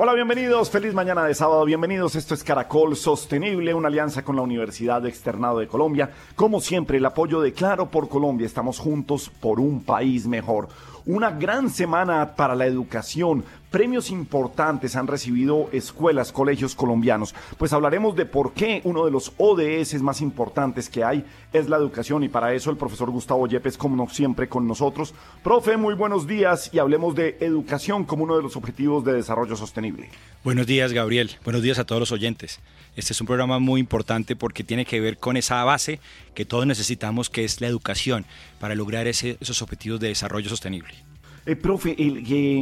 [0.00, 0.70] Hola, bienvenidos.
[0.70, 1.64] Feliz mañana de sábado.
[1.64, 2.14] Bienvenidos.
[2.14, 6.12] Esto es Caracol Sostenible, una alianza con la Universidad Externado de Colombia.
[6.36, 8.46] Como siempre, el apoyo de Claro por Colombia.
[8.46, 10.68] Estamos juntos por un país mejor.
[11.04, 13.44] Una gran semana para la educación.
[13.70, 17.34] Premios importantes han recibido escuelas, colegios colombianos.
[17.58, 21.22] Pues hablaremos de por qué uno de los ODS más importantes que hay
[21.52, 25.12] es la educación y para eso el profesor Gustavo Yepes, como siempre, con nosotros.
[25.44, 29.54] Profe, muy buenos días y hablemos de educación como uno de los objetivos de desarrollo
[29.54, 30.08] sostenible.
[30.44, 31.32] Buenos días, Gabriel.
[31.44, 32.60] Buenos días a todos los oyentes.
[32.96, 36.00] Este es un programa muy importante porque tiene que ver con esa base
[36.34, 38.24] que todos necesitamos, que es la educación,
[38.60, 41.07] para lograr esos objetivos de desarrollo sostenible.
[41.48, 41.96] Eh, profe,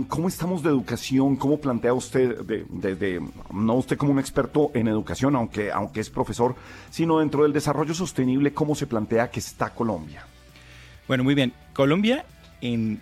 [0.07, 1.35] ¿cómo estamos de educación?
[1.35, 2.37] ¿Cómo plantea usted,
[2.71, 3.21] desde,
[3.53, 6.55] no usted como un experto en educación, aunque, aunque es profesor,
[6.89, 10.25] sino dentro del desarrollo sostenible, cómo se plantea que está Colombia?
[11.09, 11.53] Bueno, muy bien.
[11.73, 12.27] Colombia,
[12.61, 13.01] en,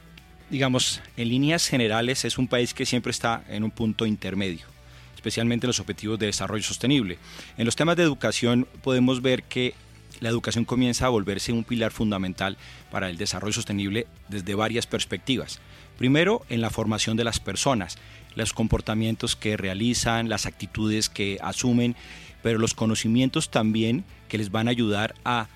[0.48, 4.64] digamos, en líneas generales, es un país que siempre está en un punto intermedio
[5.14, 7.16] especialmente en los objetivos de desarrollo sostenible.
[7.56, 9.72] En los temas de educación podemos ver que
[10.20, 12.58] la educación comienza a volverse un pilar fundamental
[12.90, 15.60] para el desarrollo sostenible desde varias perspectivas.
[15.98, 17.98] Primero, en la formación de las personas,
[18.34, 21.94] los comportamientos que realizan, las actitudes que asumen,
[22.42, 25.48] pero los conocimientos también que les van a ayudar a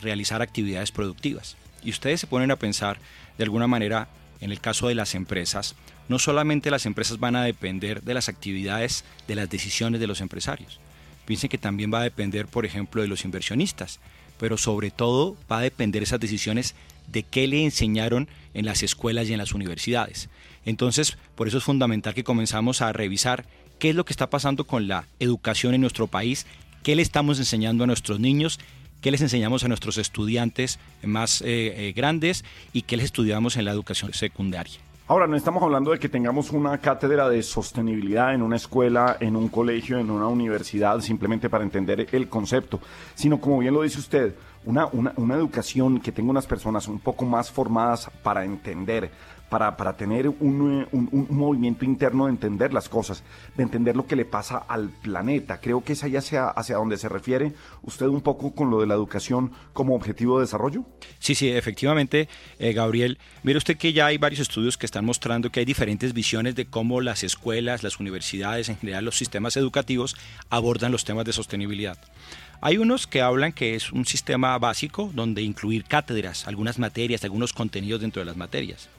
[0.00, 1.56] realizar actividades productivas.
[1.82, 2.98] Y ustedes se ponen a pensar,
[3.36, 4.08] de alguna manera,
[4.40, 5.74] en el caso de las empresas,
[6.08, 10.20] no solamente las empresas van a depender de las actividades, de las decisiones de los
[10.20, 10.80] empresarios.
[11.24, 14.00] Piensen que también va a depender, por ejemplo, de los inversionistas,
[14.40, 16.74] pero sobre todo va a depender esas decisiones
[17.08, 20.30] de qué le enseñaron en las escuelas y en las universidades.
[20.64, 23.44] Entonces, por eso es fundamental que comenzamos a revisar
[23.78, 26.46] qué es lo que está pasando con la educación en nuestro país,
[26.82, 28.58] qué le estamos enseñando a nuestros niños,
[29.02, 33.66] qué les enseñamos a nuestros estudiantes más eh, eh, grandes y qué les estudiamos en
[33.66, 34.80] la educación secundaria.
[35.10, 39.34] Ahora, no estamos hablando de que tengamos una cátedra de sostenibilidad en una escuela, en
[39.34, 42.78] un colegio, en una universidad, simplemente para entender el concepto,
[43.16, 47.00] sino como bien lo dice usted, una, una, una educación que tenga unas personas un
[47.00, 49.10] poco más formadas para entender,
[49.50, 53.22] para, para tener un, un, movimiento interno de entender las cosas,
[53.56, 55.60] de entender lo que le pasa al planeta.
[55.60, 57.52] Creo que es ahí hacia, hacia donde se refiere
[57.82, 60.84] usted un poco con lo de la educación como objetivo de desarrollo.
[61.18, 62.28] Sí, sí, efectivamente,
[62.58, 63.18] eh, Gabriel.
[63.42, 66.66] Mire usted que ya hay varios estudios que están mostrando que hay diferentes visiones de
[66.66, 70.16] cómo las escuelas, las universidades, en general los sistemas educativos
[70.48, 71.98] abordan los temas de sostenibilidad.
[72.62, 77.52] Hay unos que hablan que es un sistema básico donde incluir cátedras, algunas materias, algunos
[77.54, 78.90] contenidos dentro de las materias.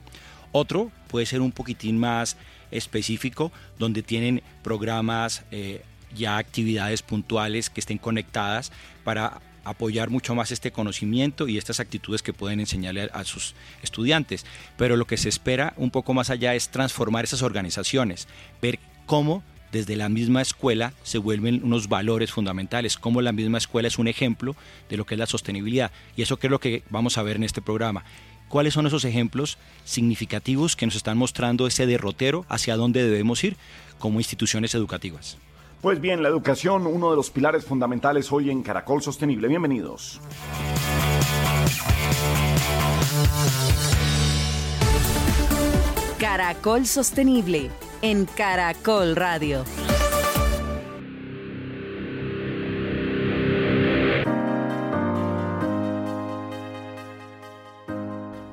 [0.52, 2.38] Otro puede ser un poquitín más
[2.72, 5.84] específico, donde tienen programas, eh,
[6.16, 8.72] ya actividades puntuales que estén conectadas
[9.04, 13.54] para apoyar mucho más este conocimiento y estas actitudes que pueden enseñarle a, sus
[13.84, 14.46] estudiantes.
[14.78, 18.28] Pero lo que se espera un poco más allá es transformar esas organizaciones,
[18.62, 23.88] ver cómo desde la misma escuela se vuelven unos valores fundamentales, cómo la misma escuela
[23.88, 24.56] es un ejemplo
[24.90, 25.92] de lo que es la sostenibilidad.
[26.18, 28.04] Y eso que es lo que vamos a ver en este programa
[28.52, 33.56] cuáles son esos ejemplos significativos que nos están mostrando ese derrotero hacia dónde debemos ir
[33.98, 35.38] como instituciones educativas.
[35.82, 39.48] Pues bien, la educación, uno de los pilares fundamentales hoy en Caracol Sostenible.
[39.48, 40.22] Bienvenidos.
[46.20, 47.72] Caracol Sostenible
[48.04, 49.64] en Caracol Radio.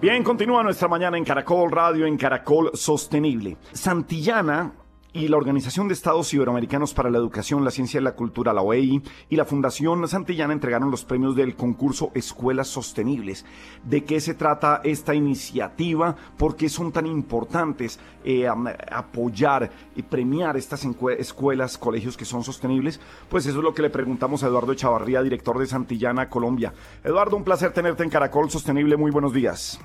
[0.01, 3.57] Bien, continúa nuestra mañana en Caracol Radio, en Caracol Sostenible.
[3.73, 4.71] Santillana
[5.13, 8.63] y la Organización de Estados Iberoamericanos para la Educación, la Ciencia y la Cultura, la
[8.63, 13.45] OEI, y la Fundación Santillana entregaron los premios del concurso Escuelas Sostenibles.
[13.85, 16.15] ¿De qué se trata esta iniciativa?
[16.37, 20.87] ¿Por qué son tan importantes eh, apoyar y premiar estas
[21.19, 23.01] escuelas, colegios que son sostenibles?
[23.29, 26.73] Pues eso es lo que le preguntamos a Eduardo Chavarría, director de Santillana, Colombia.
[27.03, 28.97] Eduardo, un placer tenerte en Caracol Sostenible.
[28.97, 29.81] Muy buenos días.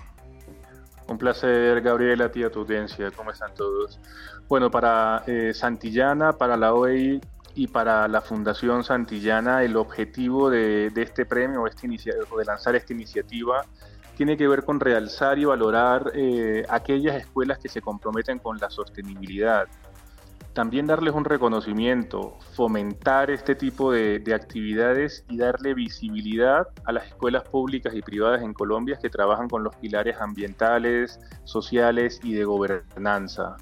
[1.08, 3.12] Un placer, Gabriela, a ti, tu audiencia.
[3.12, 4.00] ¿Cómo están todos?
[4.48, 7.20] Bueno, para eh, Santillana, para la OEI
[7.56, 13.66] y para la Fundación Santillana, el objetivo de, este premio este de lanzar esta iniciativa
[14.16, 18.70] tiene que ver con realzar y valorar eh, aquellas escuelas que se comprometen con la
[18.70, 19.68] sostenibilidad.
[20.54, 27.44] También darles un reconocimiento, fomentar este tipo de, actividades y darle visibilidad a las escuelas
[27.44, 33.58] públicas y privadas en Colombia que trabajan con los pilares ambientales, sociales y de gobernanza.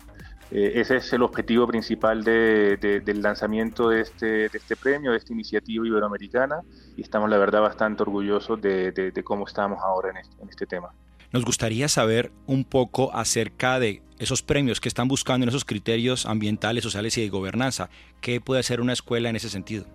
[0.51, 5.31] Eh, ese es el objetivo principal del lanzamiento de este, de este premio, de esta
[5.31, 6.61] iniciativa iberoamericana,
[6.97, 10.89] y estamos, la verdad, bastante orgullosos de, cómo estamos ahora este, en este tema.
[11.31, 16.27] Nos gustaría saber un poco acerca de esos premios que están buscando en esos criterios
[16.27, 17.89] ambientales, sociales y de gobernanza.
[18.21, 19.85] ¿Qué puede hacer una escuela en ese sentido?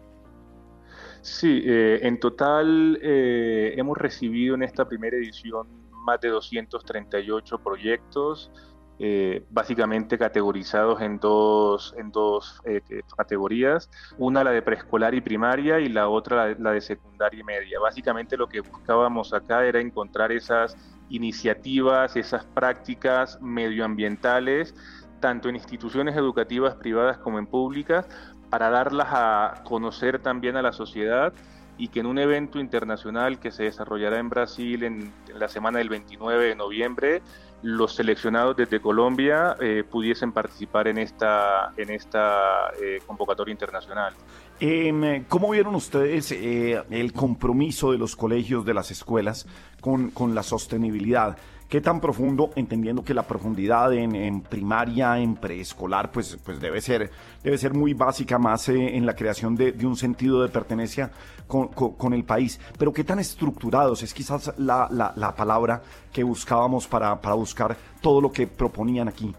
[1.22, 8.50] Sí, eh, en total eh, hemos recibido en esta primera edición más de 238 proyectos
[8.98, 15.20] eh, básicamente categorizados en dos, en dos eh, eh, categorías, una la de preescolar y
[15.20, 17.78] primaria y la otra la de, secundaria y media.
[17.78, 20.76] Básicamente lo que buscábamos acá era encontrar esas
[21.10, 24.74] iniciativas, esas prácticas medioambientales,
[25.20, 28.06] tanto en instituciones educativas privadas como en públicas,
[28.48, 31.34] para darlas a conocer también a la sociedad
[31.78, 35.88] y que en un evento internacional que se desarrollará en Brasil en, la semana del
[35.88, 37.22] 29 de noviembre,
[37.62, 44.14] los seleccionados desde Colombia eh, pudiesen participar en esta, en esta eh, convocatoria internacional.
[44.60, 49.46] Em, ¿Cómo vieron ustedes eh, el compromiso de los colegios, de las escuelas,
[49.80, 51.36] con, con la sostenibilidad?
[51.68, 57.10] ¿Qué tan profundo, entendiendo que la profundidad en, primaria, en preescolar, pues, pues debe, ser,
[57.42, 61.10] debe ser muy básica más en la creación de, un sentido de pertenencia
[61.48, 62.60] con, el país?
[62.78, 65.82] Pero qué tan estructurados es quizás la, la, palabra
[66.12, 69.34] que buscábamos para, para buscar todo lo que proponían aquí.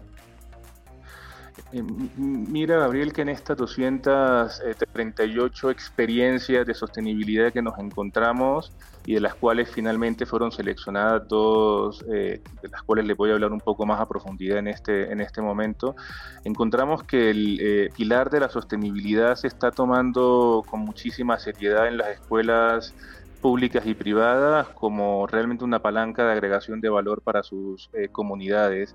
[1.72, 1.82] Eh,
[2.16, 8.72] mira, Gabriel, que en estas 238 experiencias de sostenibilidad que nos encontramos
[9.04, 13.34] y de las cuales finalmente fueron seleccionadas dos, eh, de las cuales les voy a
[13.34, 15.94] hablar un poco más a profundidad en este, en este momento,
[16.44, 21.98] encontramos que el eh, pilar de la sostenibilidad se está tomando con muchísima seriedad en
[21.98, 22.94] las escuelas
[23.38, 28.94] públicas y privadas como realmente una palanca de agregación de valor para sus eh, comunidades.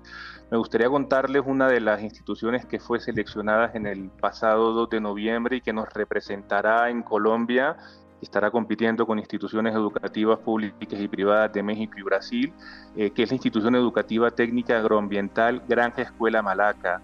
[0.50, 5.00] Me gustaría contarles una de las instituciones que fue seleccionada en el pasado 2 de
[5.00, 7.76] noviembre y que nos representará en Colombia
[8.24, 12.52] estará compitiendo con instituciones educativas públicas y privadas de México y Brasil,
[12.96, 17.00] eh, que es la institución educativa técnica agroambiental Granja Escuela Malaca.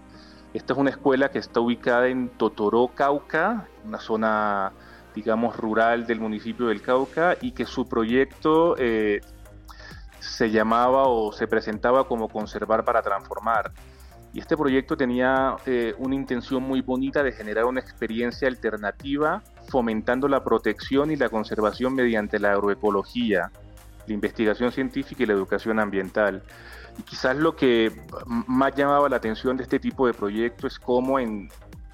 [0.53, 4.73] Esta es una escuela que está ubicada en Totoró, Cauca, una zona
[5.15, 9.21] digamos, rural del municipio del Cauca y que su proyecto eh,
[10.19, 13.71] se llamaba o se presentaba como Conservar para Transformar.
[14.33, 20.27] Y este proyecto tenía eh, una intención muy bonita de generar una experiencia alternativa fomentando
[20.27, 23.51] la protección y la conservación mediante la agroecología,
[24.07, 26.43] la investigación científica y la educación ambiental.
[26.97, 27.91] Y quizás lo que
[28.25, 31.49] más llamaba la atención de este tipo de proyecto es cómo en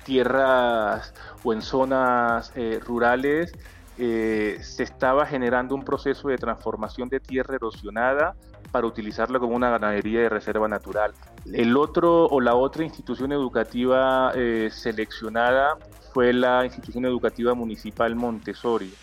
[0.08, 1.14] tierras
[1.44, 3.52] o en zonas eh, rurales
[3.98, 8.36] eh, se estaba generando un proceso de transformación de tierra erosionada
[8.72, 11.14] para utilizarla como una ganadería de reserva natural.
[11.52, 15.78] El otro o la otra institución educativa eh, seleccionada
[16.14, 18.94] fue la institución educativa municipal Montessori,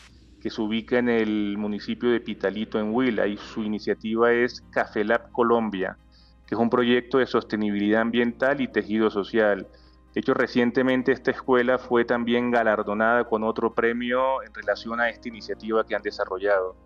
[0.41, 5.05] que se ubica en el municipio de Pitalito, en Huila, y su iniciativa es Café
[5.05, 5.99] Lab Colombia,
[6.47, 9.67] que es un proyecto de sostenibilidad ambiental y tejido social
[10.15, 15.29] de hecho, recientemente esta escuela fue también galardonada con otro premio en relación a esta
[15.29, 16.77] iniciativa que han desarrollado.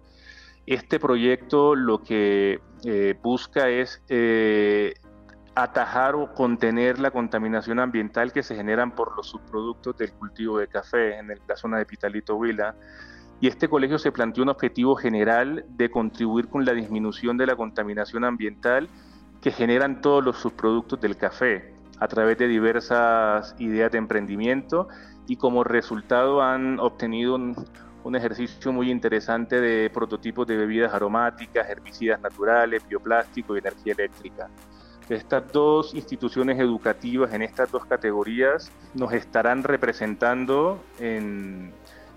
[0.64, 4.94] Este proyecto lo que eh, busca es eh,
[5.54, 10.68] atajar o contener la contaminación ambiental que se generan por los subproductos del cultivo de
[10.68, 12.76] café en la zona de Pitalito Huila.
[13.42, 17.56] Y este colegio se planteó un objetivo general de contribuir con la disminución de la
[17.56, 18.88] contaminación ambiental
[19.42, 24.88] que generan todos los subproductos del café a través de diversas ideas de emprendimiento
[25.26, 27.56] y como resultado han obtenido un,
[28.14, 34.48] ejercicio muy interesante de prototipos de bebidas aromáticas, herbicidas naturales, bioplástico y energía eléctrica.
[35.10, 41.74] Estas dos instituciones educativas en estas dos categorías nos estarán representando en,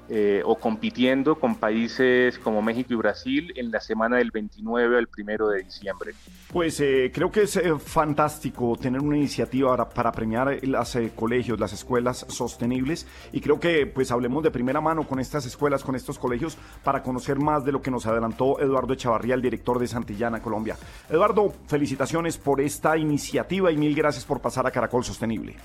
[0.10, 5.08] eh, o compitiendo con países como México y Brasil en la semana del 29 al
[5.18, 6.14] 1 de diciembre.
[6.52, 11.74] Pues eh, creo que es eh, fantástico tener una iniciativa para, premiar los colegios, las
[11.74, 16.20] escuelas sostenibles y creo que pues hablemos de primera mano con estas escuelas, con estos
[16.20, 20.42] colegios para conocer más de lo que nos adelantó Eduardo Echavarría, el director de Santillana,
[20.42, 20.76] Colombia.
[21.10, 25.56] Eduardo, felicitaciones por esta iniciativa y mil gracias por pasar a Caracol Sostenible.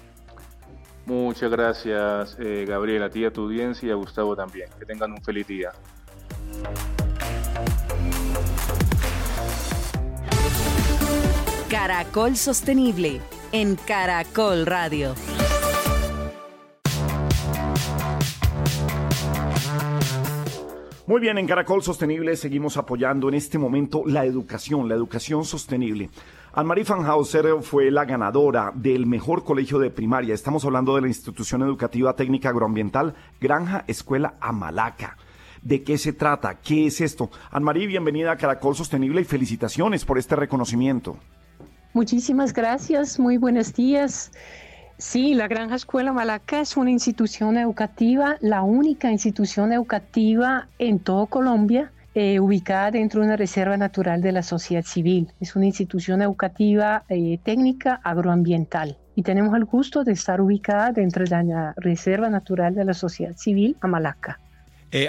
[1.06, 4.68] Muchas gracias, eh, Gabriel, a ti, a tu audiencia y a Gustavo también.
[4.76, 5.70] Que tengan un feliz día.
[11.70, 13.20] Caracol Sostenible
[13.52, 15.14] en Caracol Radio.
[21.08, 26.10] Muy bien, en Caracol Sostenible seguimos apoyando en este momento la educación, la educación sostenible.
[26.52, 30.34] Anne-Marie Fanhauser fue la ganadora del mejor colegio de primaria.
[30.34, 35.16] Estamos hablando de la institución educativa técnica agroambiental Granja Escuela Amalaca.
[35.62, 36.58] ¿De qué se trata?
[36.60, 37.30] ¿Qué es esto?
[37.52, 41.18] Anne-Marie, bienvenida a Caracol Sostenible y felicitaciones por este reconocimiento.
[41.92, 44.32] Muchísimas gracias, muy buenos días.
[44.98, 51.26] Sí, la Granja Escuela Malaca es una institución educativa, la única institución educativa en todo
[51.26, 55.28] Colombia eh, ubicada dentro de una reserva natural de la sociedad civil.
[55.38, 61.24] Es una institución educativa eh, técnica agroambiental y tenemos el gusto de estar ubicada dentro
[61.24, 64.40] de la reserva natural de la sociedad civil Amalaca.
[64.92, 65.08] Eh,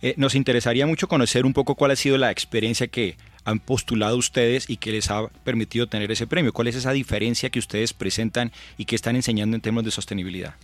[0.00, 3.16] eh, nos interesaría mucho conocer un poco cuál ha sido la experiencia que
[3.48, 6.52] han postulado ustedes y que les ha permitido tener ese premio?
[6.52, 10.54] ¿Cuál es esa diferencia que ustedes presentan y que están enseñando en términos de sostenibilidad?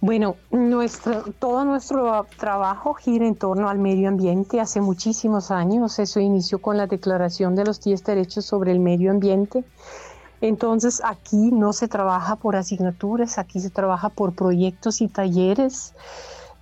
[0.00, 0.36] Bueno,
[1.40, 4.60] todo nuestro trabajo gira en torno al medio ambiente.
[4.60, 9.10] Hace muchísimos años eso inició con la Declaración de los 10 Derechos sobre el Medio
[9.10, 9.64] Ambiente.
[10.40, 15.94] Entonces aquí no se trabaja por asignaturas, aquí se trabaja por proyectos y talleres.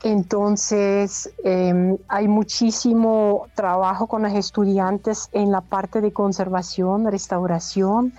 [0.04, 8.12] Entonces, em, hay muchísimo trabajo con los estudiantes en la parte de conservación, restauración,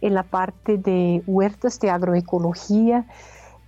[0.00, 3.06] en la parte de huertas, de agroecología,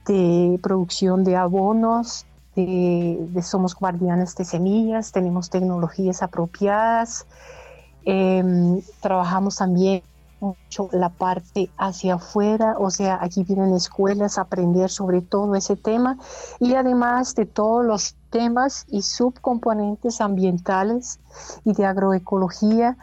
[0.05, 7.25] de producción de abonos, de, somos guardianes de semillas, tenemos tecnologías apropiadas,
[8.05, 10.03] em, trabajamos también
[10.41, 15.77] mucho la parte hacia afuera, o sea, aquí vienen escuelas a aprender sobre todo ese
[15.77, 16.19] tema
[16.59, 21.21] y además de todos los temas y subcomponentes ambientales
[21.65, 22.97] y de agroecología,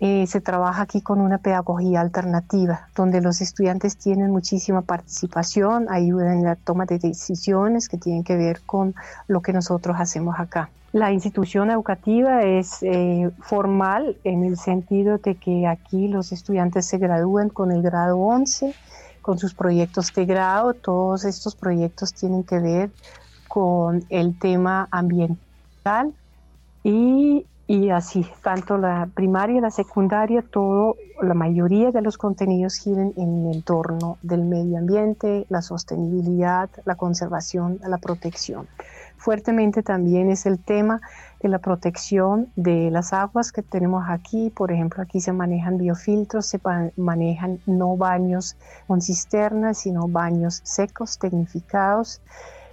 [0.00, 6.38] eh, se trabaja aquí con una pedagogía alternativa, donde los estudiantes tienen muchísima participación, ayudan
[6.38, 8.94] en la toma de decisiones que tienen que ver con
[9.26, 10.70] lo que nosotros hacemos acá.
[10.92, 16.96] La institución educativa es eh, formal en el sentido de que aquí los estudiantes se
[16.98, 18.74] gradúan con el grado 11,
[19.20, 20.72] con sus proyectos de grado.
[20.72, 22.90] Todos estos proyectos tienen que ver
[23.48, 26.14] con el tema ambiental
[26.84, 33.12] y y así, tanto la primaria la secundaria, todo, la mayoría de los contenidos giran
[33.18, 38.66] en el entorno del medio ambiente, la sostenibilidad, la conservación, la protección.
[39.18, 41.02] Fuertemente también es el tema
[41.42, 44.48] de la protección de las aguas que tenemos aquí.
[44.48, 46.60] Por ejemplo, aquí se manejan biofiltros, se
[46.96, 48.56] manejan no baños
[48.86, 52.22] con cisternas, sino baños secos, tecnificados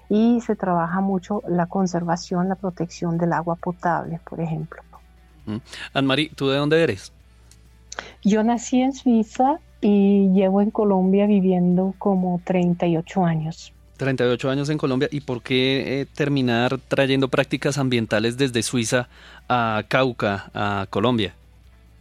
[0.10, 4.85] y se trabaja mucho la conservación, la protección del agua potable, por ejemplo.
[5.46, 5.58] Mm.
[5.94, 7.12] Anne-Marie, ¿tú de dónde eres?
[8.24, 13.72] Yo nací en Suiza y llevo en Colombia viviendo como 38 años.
[13.98, 15.08] 38 años en Colombia.
[15.12, 19.08] ¿Y por qué eh, terminar trayendo prácticas ambientales desde Suiza
[19.48, 21.34] a Cauca, a Colombia?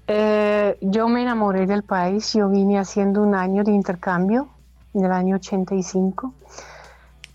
[0.09, 2.33] Eh, yo me enamoré del país.
[2.35, 4.49] Yo vine haciendo un año de intercambio
[4.95, 6.35] en el año 85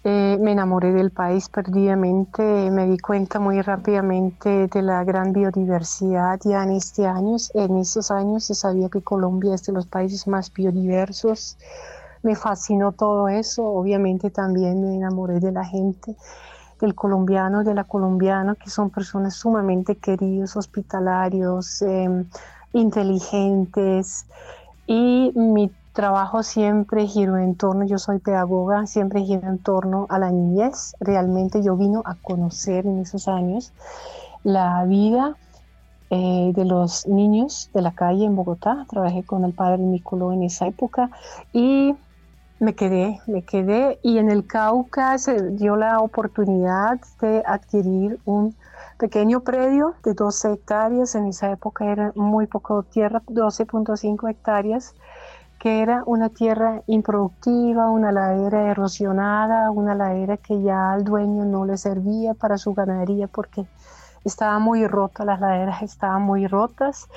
[0.06, 6.40] eh, me enamoré del país perdidamente, me di cuenta muy rápidamente de la gran biodiversidad
[6.46, 7.52] ya en este años.
[7.54, 11.58] En estos años se sabía que Colombia es de los países más biodiversos.
[12.24, 13.66] Me fascinó todo eso.
[13.66, 16.16] Obviamente también me enamoré de la gente,
[16.80, 22.26] del colombiano, de la colombiana, que son personas sumamente queridos, hospitalarios, em,
[22.72, 24.26] inteligentes.
[24.88, 30.18] Y mi trabajo siempre giro en torno, yo soy pedagoga, siempre giro en torno a
[30.18, 30.96] la niñez.
[31.02, 33.74] Realmente yo vino a conocer en esos años
[34.46, 35.36] la vida
[36.10, 38.86] eh, de los niños de la calle en Bogotá.
[38.90, 41.10] Trabajé con el padre Nicoló en esa época
[41.52, 41.94] y
[42.62, 48.56] me quedé, me quedé y en el Cauca se dio la oportunidad de adquirir un
[48.98, 54.96] pequeño predio de 12 hectáreas, en esa época era muy poco tierra, 12.5 hectáreas,
[55.60, 61.66] que era una tierra improductiva, una ladera erosionada, una ladera que ya al dueño no
[61.66, 63.66] le servía para su ganadería porque
[64.24, 67.08] estaba muy rota, las laderas estaban muy rotas.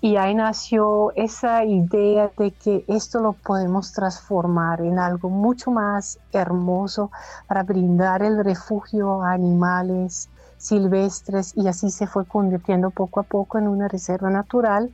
[0.00, 6.20] Y ahí nació esa idea de que esto lo podemos transformar en algo mucho más
[6.32, 7.10] hermoso
[7.48, 11.52] para brindar el refugio a animales silvestres.
[11.56, 14.92] Y así se fue convirtiendo poco a poco en una reserva natural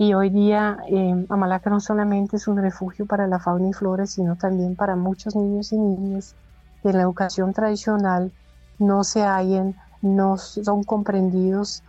[0.00, 4.06] y hoy día eh, Amalaca no solamente es un refugio para la fauna y flora,
[4.06, 6.36] sino también para muchos niños y niñas
[6.80, 8.32] que en la educación tradicional
[8.78, 11.82] no se hallen, no son comprendidos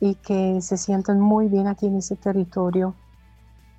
[0.00, 2.94] y que se sienten muy bien aquí en ese territorio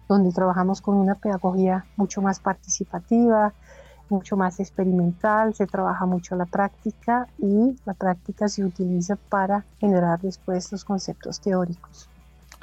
[0.08, 3.52] donde trabajamos con una pedagogía mucho más participativa,
[4.10, 10.22] mucho más experimental, se trabaja mucho la práctica y la práctica se utiliza para generar
[10.22, 12.11] después los conceptos teóricos.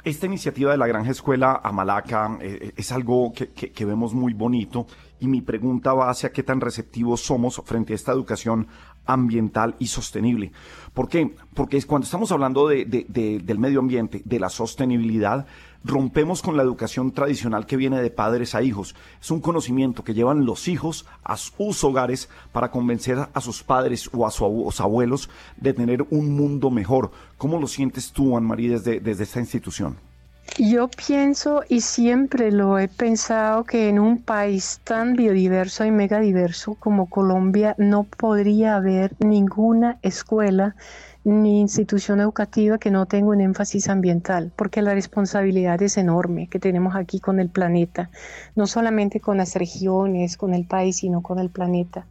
[0.03, 4.87] Esta iniciativa de la Granja Escuela Amalaca eh, es algo que, que, vemos muy bonito
[5.19, 8.67] y mi pregunta va hacia qué tan receptivos somos frente a esta educación
[9.09, 10.51] ambiental y sostenible.
[10.93, 11.35] ¿Por qué?
[11.53, 15.47] Porque cuando estamos hablando de, del medio ambiente, de la sostenibilidad,
[15.83, 18.95] rompemos con la educación tradicional que viene de padres a hijos.
[19.19, 24.09] Es un conocimiento que llevan los hijos a sus hogares para convencer a sus padres
[24.13, 27.11] o a sus abuelos de tener un mundo mejor.
[27.37, 30.08] ¿Cómo lo sientes tú, Anne-Marie, desde, desde esta institución?
[30.57, 36.75] Yo pienso y siempre lo he pensado que en un país tan biodiverso y megadiverso
[36.75, 40.75] como Colombia no podría haber ninguna escuela
[41.23, 46.59] ni institución educativa que no tenga un énfasis ambiental, porque la responsabilidad es enorme que
[46.59, 48.09] tenemos aquí con el planeta,
[48.55, 52.05] no solamente con las regiones, con el país, sino con el planeta.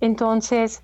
[0.00, 0.82] Entonces,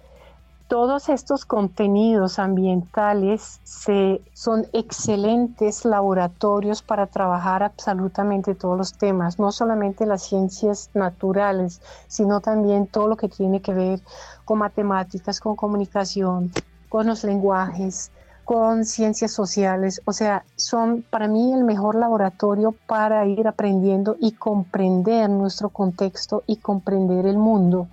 [0.69, 9.53] todos estos contenidos ambientales se, son excelentes laboratorios para trabajar absolutamente todos los temas, no
[9.53, 14.01] solamente las ciencias naturales, sino también todo lo que tiene que ver
[14.45, 16.51] con matemáticas, con comunicación,
[16.89, 18.11] con los lenguajes,
[18.45, 24.33] con ciencias sociales, o sea, son para mí el mejor laboratorio para ir aprendiendo y
[24.33, 27.89] comprender nuestro contexto y comprender el mundo,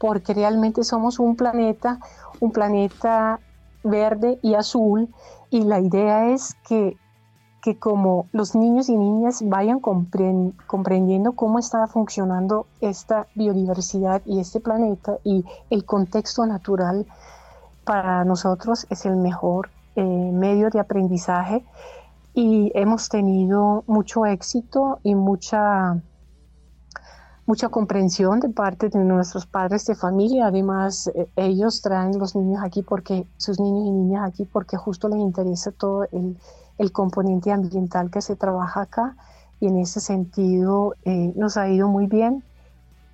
[0.00, 2.00] porque realmente somos un planeta,
[2.40, 3.38] un planeta
[3.84, 5.14] verde y azul,
[5.50, 6.96] y la idea es que,
[7.62, 14.58] que como los niños y niñas vayan comprendiendo cómo está funcionando esta biodiversidad y este
[14.58, 17.06] planeta y el contexto natural,
[17.84, 21.64] para nosotros es el mejor eh, medio de aprendizaje
[22.32, 26.00] y hemos tenido mucho éxito y mucha
[27.50, 30.46] mucha comprensión de parte de nuestros padres de familia.
[30.46, 35.08] Además, eh, ellos traen los niños aquí porque, sus niños y niñas aquí porque justo
[35.08, 36.38] les interesa todo el,
[36.78, 39.16] el componente ambiental que se trabaja acá
[39.58, 42.44] y en ese sentido eh, nos ha ido muy bien.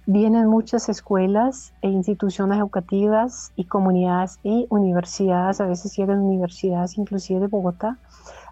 [0.05, 7.41] Vienen muchas escuelas e instituciones educativas y comunidades y universidades, a veces llegan universidades inclusive
[7.41, 7.97] de Bogotá,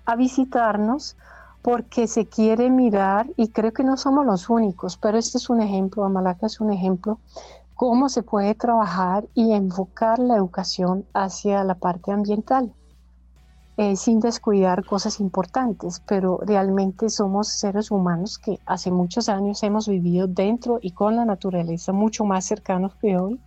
[0.06, 1.18] a visitarnos
[1.64, 5.62] porque se quiere mirar, y creo que no somos los únicos, pero este es un
[5.62, 7.20] ejemplo, Amalaca es un ejemplo,
[7.74, 12.74] cómo se puede trabajar y enfocar la educación hacia la parte ambiental.
[13.78, 19.88] Eh, sin descuidar cosas importantes, pero realmente somos seres humanos que hace muchos años hemos
[19.88, 23.40] vivido dentro y con la naturaleza mucho más cercanos que hoy,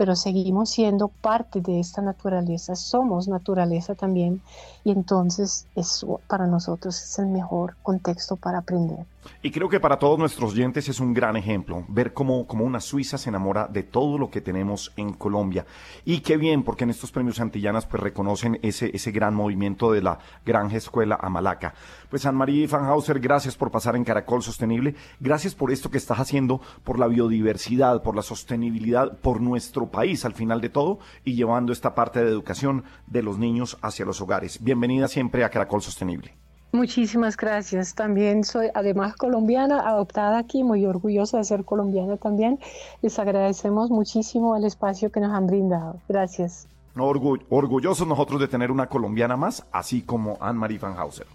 [0.00, 4.40] pero seguimos siendo parte de esta naturaleza, somos naturaleza también
[4.82, 9.04] y entonces eso para nosotros es el mejor contexto para aprender.
[9.42, 12.80] Y creo que para todos nuestros oyentes es un gran ejemplo ver cómo, cómo, una
[12.80, 15.66] Suiza se enamora de todo lo que tenemos en Colombia.
[16.06, 20.00] Y qué bien, porque en estos premios Antillanas pues reconocen ese, ese gran movimiento de
[20.00, 21.74] la Granja Escuela Amalaca.
[22.10, 24.96] Pues Anne-Marie Fanhauser, gracias por pasar en Caracol Sostenible.
[25.20, 30.24] Gracias por esto que estás haciendo por la biodiversidad, por la sostenibilidad, por nuestro país
[30.24, 34.20] al final de todo y llevando esta parte de educación de los niños hacia los
[34.20, 34.60] hogares.
[34.60, 36.34] Bienvenida siempre a Caracol Sostenible.
[36.72, 37.94] Muchísimas gracias.
[37.94, 42.58] También soy además colombiana, adoptada aquí, muy orgullosa de ser colombiana también.
[43.02, 46.00] Les agradecemos muchísimo el espacio que nos han brindado.
[46.08, 46.66] Gracias.
[46.96, 51.26] orgullosos nosotros de tener una colombiana más, así como Anne-Marie Van Hauser.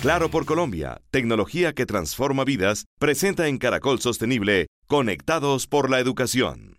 [0.00, 6.74] Claro por Colombia, tecnología que transforma vidas, presenta en Caracol Sostenible, Conectados por la Educación.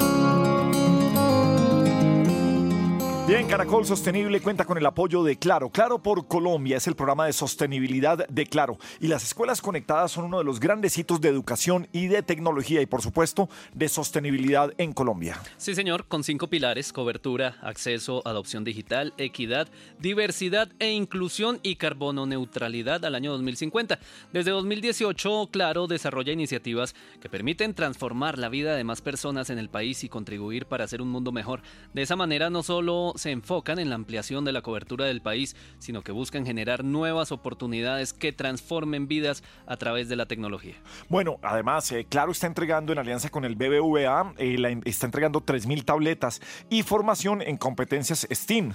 [3.32, 5.70] Bien, Caracol Sostenible cuenta con el apoyo de Claro.
[5.70, 8.78] Claro por Colombia es el programa de sostenibilidad de Claro.
[9.00, 12.82] Y las escuelas conectadas son uno de los grandes hitos de educación y de tecnología
[12.82, 15.40] y, por supuesto, de sostenibilidad en Colombia.
[15.56, 22.26] Sí, señor, con cinco pilares: cobertura, acceso, adopción digital, equidad, diversidad e inclusión y carbono
[22.26, 23.98] neutralidad al año 2050.
[24.34, 29.70] Desde 2018, Claro desarrolla iniciativas que permiten transformar la vida de más personas en el
[29.70, 31.62] país y contribuir para hacer un mundo mejor.
[31.94, 35.56] De esa manera, no solo se enfocan en la ampliación de la cobertura del país,
[35.80, 40.76] sino que buscan generar nuevas oportunidades que transformen vidas a través de la tecnología.
[41.08, 45.86] Bueno, además, eh, Claro está entregando en alianza con el BBVA, eh, está entregando 3.000
[45.86, 48.74] tabletas y formación en competencias STEAM.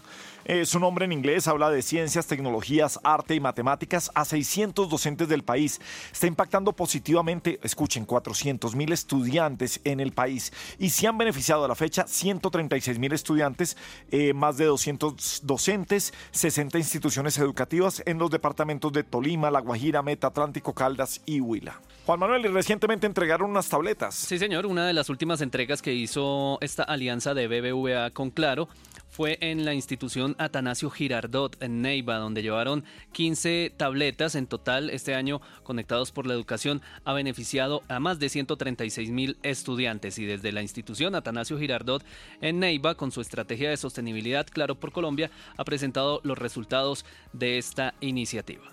[0.49, 5.29] Eh, su nombre en inglés habla de ciencias, tecnologías, arte y matemáticas a 600 docentes
[5.29, 5.81] del país.
[6.13, 11.69] Está impactando positivamente, escuchen, 400 mil estudiantes en el país y se han beneficiado a
[11.69, 13.77] la fecha 136 mil estudiantes
[14.13, 20.03] eh, más de 200 docentes, 60 instituciones educativas en los departamentos de Tolima, La Guajira,
[20.03, 21.81] Meta, Atlántico, Caldas y Huila.
[22.07, 24.15] Juan Manuel, recientemente entregaron unas tabletas.
[24.15, 28.69] Sí, señor, una de las últimas entregas que hizo esta alianza de BBVA con Claro
[29.17, 35.15] fue en la institución Atanasio Girardot en Neiva, donde llevaron 15 tabletas en total este
[35.15, 40.53] año conectados por la educación, ha beneficiado a más de 136 mil estudiantes y desde
[40.53, 42.05] la institución Atanasio Girardot
[42.43, 47.57] en Neiva, con su estrategia de sostenibilidad Claro por Colombia, ha presentado los resultados de
[47.57, 48.65] esta iniciativa.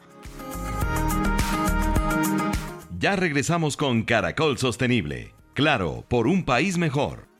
[2.99, 5.33] Ya regresamos con Caracol Sostenible.
[5.53, 7.32] Claro, por un país mejor.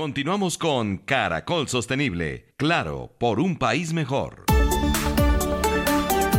[0.00, 2.54] Continuamos con Caracol Sostenible.
[2.56, 4.46] Claro, por un país mejor.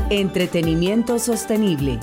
[0.10, 2.00] Entretenimiento sostenible.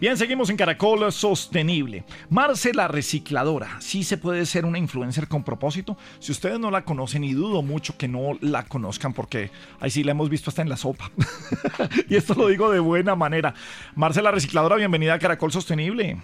[0.00, 2.04] Bien, seguimos en Caracol Sostenible.
[2.30, 3.82] Marce la recicladora.
[3.82, 5.98] Sí se puede ser una influencer con propósito.
[6.20, 10.02] Si ustedes no la conocen y dudo mucho que no la conozcan porque ahí sí
[10.02, 11.10] la hemos visto hasta en la sopa.
[12.08, 13.52] y esto lo digo de buena manera.
[13.94, 16.16] Marce la recicladora, bienvenida a Caracol Sostenible.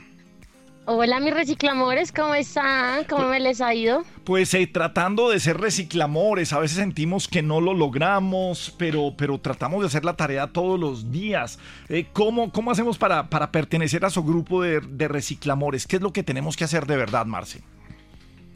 [0.88, 3.03] Hola mis reciclamores, ¿cómo están?
[3.07, 4.05] ¿Cómo me les ha ido?
[4.22, 9.40] Pues eh, tratando de ser reciclamores, a veces sentimos que no lo logramos, pero, pero
[9.40, 11.59] tratamos de hacer la tarea todos los días.
[11.88, 15.88] Eh, ¿cómo, ¿cómo, hacemos para, para, pertenecer a su grupo de, de reciclamores?
[15.88, 17.62] ¿Qué es lo que tenemos que hacer de verdad, Marce?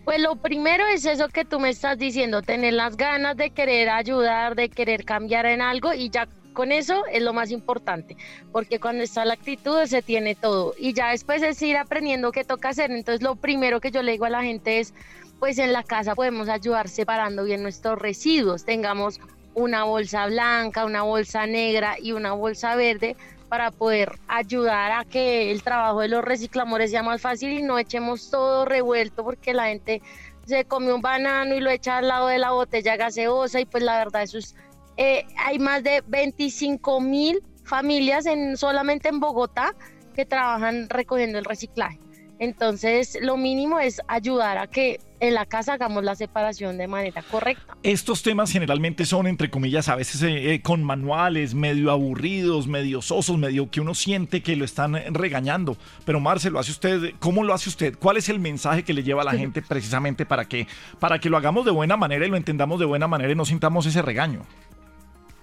[0.05, 3.89] Pues lo primero es eso que tú me estás diciendo, tener las ganas de querer
[3.91, 8.17] ayudar, de querer cambiar en algo y ya con eso es lo más importante,
[8.53, 12.45] porque cuando está la actitud se tiene todo y ya después es ir aprendiendo qué
[12.45, 12.91] toca hacer.
[12.91, 14.95] Entonces lo primero que yo le digo a la gente es,
[15.39, 19.21] pues en la casa podemos ayudar separando bien nuestros residuos, tengamos
[19.55, 23.17] una bolsa blanca, una bolsa negra y una bolsa verde
[23.49, 27.79] para poder ayudar a que el trabajo de los recicladores sea más fácil y no
[27.79, 30.03] echemos todo revuelto porque la gente
[30.47, 33.83] se come un banano y lo echa al lado de la botella gaseosa y pues
[33.83, 34.55] la verdad eso es
[34.97, 39.75] eh, hay más de 25 mil familias en, solamente en Bogotá
[40.15, 41.99] que trabajan recogiendo el reciclaje.
[42.41, 47.23] Entonces, lo mínimo es ayudar a que en la casa hagamos la separación de manera
[47.23, 47.77] correcta.
[47.83, 53.03] Estos temas generalmente son, entre comillas, a veces eh, eh, con manuales medio aburridos, medio
[53.03, 55.77] sosos, medio que uno siente que lo están regañando.
[56.07, 57.99] Pero Marce, lo hace usted, ¿cómo lo hace usted?
[57.99, 60.67] ¿Cuál es el mensaje que le lleva a la gente precisamente para que,
[60.99, 63.45] para que lo hagamos de buena manera y lo entendamos de buena manera y no
[63.45, 64.47] sintamos ese regaño?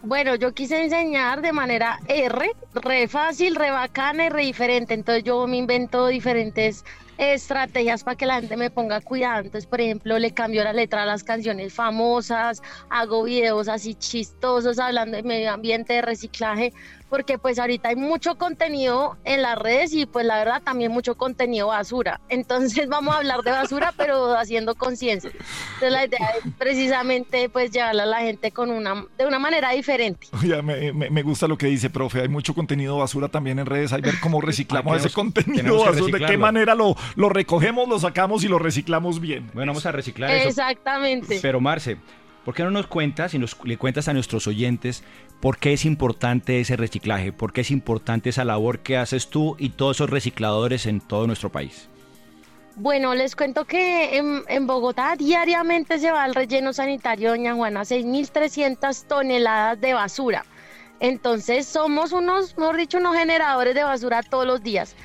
[0.01, 4.93] Bueno, yo quise enseñar de manera R, re fácil, re bacana y re diferente.
[4.93, 6.85] Entonces yo me invento diferentes
[7.17, 9.39] estrategias para que la gente me ponga cuidado.
[9.39, 14.77] Entonces, por ejemplo, le cambio la letra a las canciones famosas, hago videos así chistosos
[14.77, 16.73] hablando de medio ambiente, de reciclaje,
[17.09, 21.15] porque pues ahorita hay mucho contenido en las redes y pues la verdad también mucho
[21.15, 22.19] contenido basura.
[22.29, 25.31] Entonces vamos a hablar de basura, pero haciendo conciencia.
[25.31, 29.71] Entonces la idea es precisamente pues llevarla a la gente con una, de una manera
[29.71, 30.27] diferente.
[30.47, 32.21] Ya me, me, gusta lo que dice, profe.
[32.21, 33.91] Hay mucho contenido basura también en redes.
[33.91, 38.43] Hay ver cómo reciclamos ese contenido basura, de qué manera lo, lo recogemos, lo sacamos
[38.45, 39.49] y lo reciclamos bien.
[39.53, 40.47] Bueno, vamos a reciclar eso.
[40.47, 41.39] Exactamente.
[41.41, 41.97] Pero Marce,
[42.45, 45.03] ¿por qué no nos cuentas y nos, le cuentas a nuestros oyentes
[45.39, 47.31] por qué es importante ese reciclaje?
[47.31, 51.27] ¿Por qué es importante esa labor que haces tú y todos esos recicladores en todo
[51.27, 51.89] nuestro país?
[52.75, 59.07] Bueno, les cuento que en, Bogotá diariamente se va al relleno sanitario Doña Juana 6.300
[59.07, 60.45] toneladas de basura.
[60.99, 64.95] Entonces somos unos, mejor dicho, unos generadores de basura todos los días.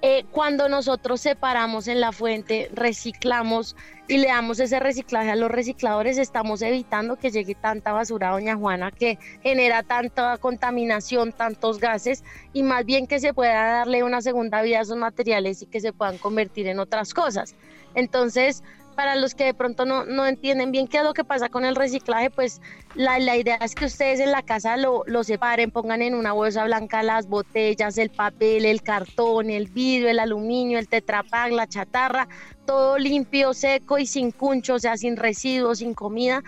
[0.00, 3.74] Eh, cuando nosotros separamos en la fuente, reciclamos
[4.06, 8.32] y le damos ese reciclaje a los recicladores, estamos evitando que llegue tanta basura a
[8.32, 14.04] Doña Juana que genera tanta contaminación, tantos gases y más bien que se pueda darle
[14.04, 17.56] una segunda vida a esos materiales y que se puedan convertir en otras cosas.
[17.96, 18.62] Entonces,
[18.98, 21.64] para los que de pronto no, no, entienden bien qué es lo que pasa con
[21.64, 22.60] el reciclaje, pues
[22.96, 26.32] la, la idea es que ustedes en la casa lo, lo, separen, pongan en una
[26.32, 31.68] bolsa blanca las botellas, el papel, el cartón, el vidrio, el aluminio, el tetrapack, la
[31.68, 32.26] chatarra,
[32.66, 36.42] todo limpio, seco y sin cuncho, o sea, sin residuos, sin comida.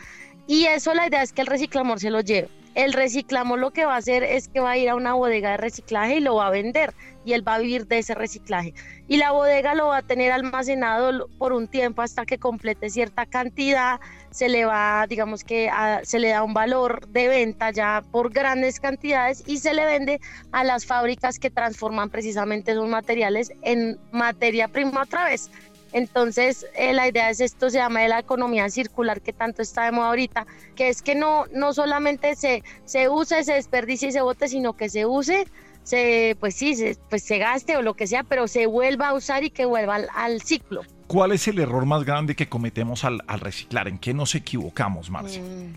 [0.48, 2.48] Y eso la idea es que el reciclamor se lo lleve.
[2.74, 5.50] El reciclamor lo que va a hacer es que va a ir a una bodega
[5.52, 8.74] de reciclaje y lo va a vender y él va a vivir de ese reciclaje.
[9.08, 13.26] Y la bodega lo va a tener almacenado por un tiempo hasta que complete cierta
[13.26, 15.70] cantidad, se le va, digamos que
[16.04, 20.20] se le da un valor de venta ya por grandes cantidades y se le vende
[20.52, 25.50] a las fábricas que transforman precisamente esos materiales en materia prima otra vez.
[25.92, 29.84] Entonces, eh, la idea es esto, se llama de la economía circular que tanto está
[29.84, 34.12] de moda ahorita, que es que no, no solamente se, se use, se desperdicie y
[34.12, 35.46] se bote, sino que se use,
[35.82, 39.14] se, pues sí, se, pues se gaste o lo que sea, pero se vuelva a
[39.14, 40.82] usar y que vuelva al, ciclo.
[41.06, 43.88] ¿Cuál es el error más grande que cometemos al, reciclar?
[43.88, 45.42] ¿En qué nos equivocamos, Marcia?
[45.42, 45.74] Mm.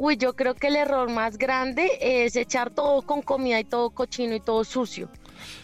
[0.00, 3.90] Uy, yo creo que el error más grande es echar todo con comida y todo
[3.90, 5.08] cochino y todo sucio.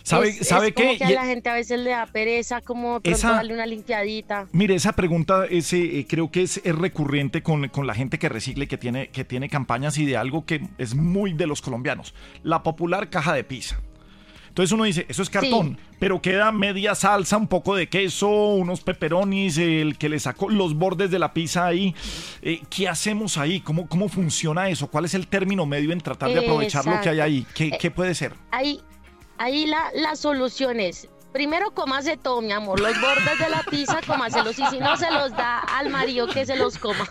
[0.03, 0.97] ¿Sabe, ¿sabe qué?
[0.99, 4.47] que a la gente a veces le da pereza como darle una limpiadita.
[4.53, 8.79] Mire, esa pregunta ese, eh, creo que es, recurrente con, la gente que recicle, que
[8.79, 12.15] tiene, que tiene campañas y de algo que es muy de los colombianos.
[12.43, 13.81] La popular caja de pizza.
[14.55, 18.83] Entonces uno dice, eso es cartón, pero queda media salsa, un poco de queso, unos
[18.83, 21.93] peperonis, el que le sacó los bordes de la pizza ahí.
[22.41, 23.59] Eh, ¿Qué hacemos ahí?
[23.59, 24.87] ¿Cómo, ¿Cómo funciona eso?
[24.87, 27.47] ¿Cuál es el término medio en tratar de aprovechar lo que hay ahí?
[27.53, 28.35] ¿Qué, eh, qué puede ser?
[28.53, 28.81] Ahí,
[29.39, 32.79] ahí la, la solución es primero cómase todo, mi amor.
[32.79, 34.57] Los bordes de la pizza, cómaselos.
[34.57, 37.09] Y si no, se los da al marido que se los coma.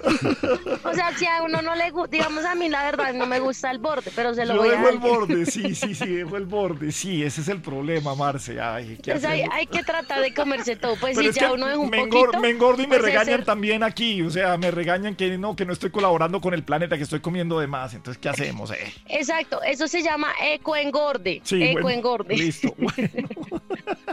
[0.85, 3.41] o sea, si a uno no le gusta, digamos a mí la verdad no me
[3.41, 6.37] gusta el borde, pero se lo voy a dejo el borde, sí, sí, sí, dejo
[6.37, 6.93] el borde.
[6.93, 8.61] Sí, ese es el problema, Marce.
[8.61, 10.95] Ay, ¿qué pues hay, que tratar de comerse todo.
[10.95, 12.39] Pues si ya uno es un me poquito...
[12.39, 14.21] me engordo y me regañan también aquí.
[14.21, 17.19] O sea, me regañan que no, que no estoy colaborando con el planeta, que estoy
[17.19, 17.93] comiendo de más.
[17.93, 18.71] Entonces, ¿qué hacemos?
[18.71, 18.93] Eh?
[19.09, 21.41] Exacto, eso se llama ecoengorde.
[21.43, 22.37] Sí, ecoengorde.
[22.37, 22.73] listo.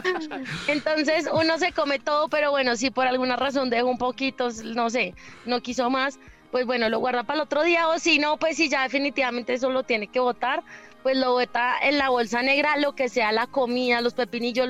[0.67, 4.89] Entonces uno se come todo, pero bueno, si por alguna razón dejo un poquito, no
[4.89, 5.13] sé,
[5.45, 6.19] no quiso más,
[6.51, 9.53] pues bueno, lo guarda para el otro día o si no, pues si ya definitivamente
[9.53, 10.63] eso lo tiene que botar,
[11.01, 14.69] pues lo bota en la bolsa negra, lo que sea la comida, los pepinillos,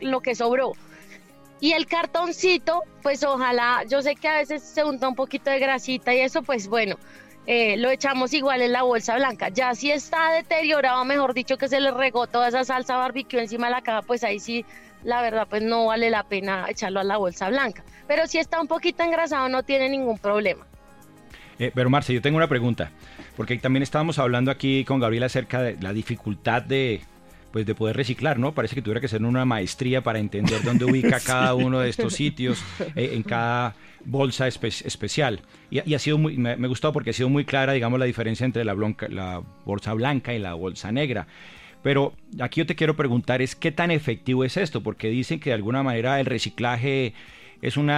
[0.00, 0.72] lo que sobró.
[1.60, 5.58] Y el cartoncito, pues ojalá, yo sé que a veces se unta un poquito de
[5.58, 6.96] grasita y eso, pues bueno,
[7.46, 9.48] eh, lo echamos igual en la bolsa blanca.
[9.50, 13.68] Ya si está deteriorado, mejor dicho, que se le regó toda esa salsa barbecue encima
[13.68, 14.64] de la caja, pues ahí sí,
[15.04, 17.84] la verdad, pues no vale la pena echarlo a la bolsa blanca.
[18.08, 20.66] Pero si está un poquito engrasado, no tiene ningún problema.
[21.58, 22.90] Eh, pero Marce, yo tengo una pregunta,
[23.36, 27.00] porque también estábamos hablando aquí con Gabriela acerca de la dificultad de,
[27.52, 28.52] pues de poder reciclar, ¿no?
[28.52, 32.12] Parece que tuviera que ser una maestría para entender dónde ubica cada uno de estos
[32.12, 32.62] sitios,
[32.94, 33.74] eh, en cada
[34.06, 35.40] bolsa especial.
[35.70, 38.64] Y, ha sido muy, me, gustado porque ha sido muy clara, digamos, la diferencia entre
[38.64, 38.74] la,
[39.08, 41.26] la bolsa blanca y la bolsa negra.
[41.82, 45.50] Pero aquí yo te quiero preguntar es qué tan efectivo es esto, porque dicen que
[45.50, 47.14] de alguna manera el reciclaje
[47.62, 47.90] es un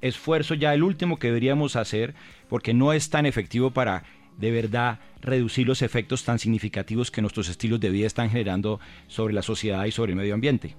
[0.00, 2.14] esfuerzo ya el último que deberíamos hacer,
[2.48, 4.04] porque no es tan efectivo para
[4.38, 9.34] de verdad reducir los efectos tan significativos que nuestros estilos de vida están generando sobre
[9.34, 10.74] la sociedad y sobre el medio ambiente.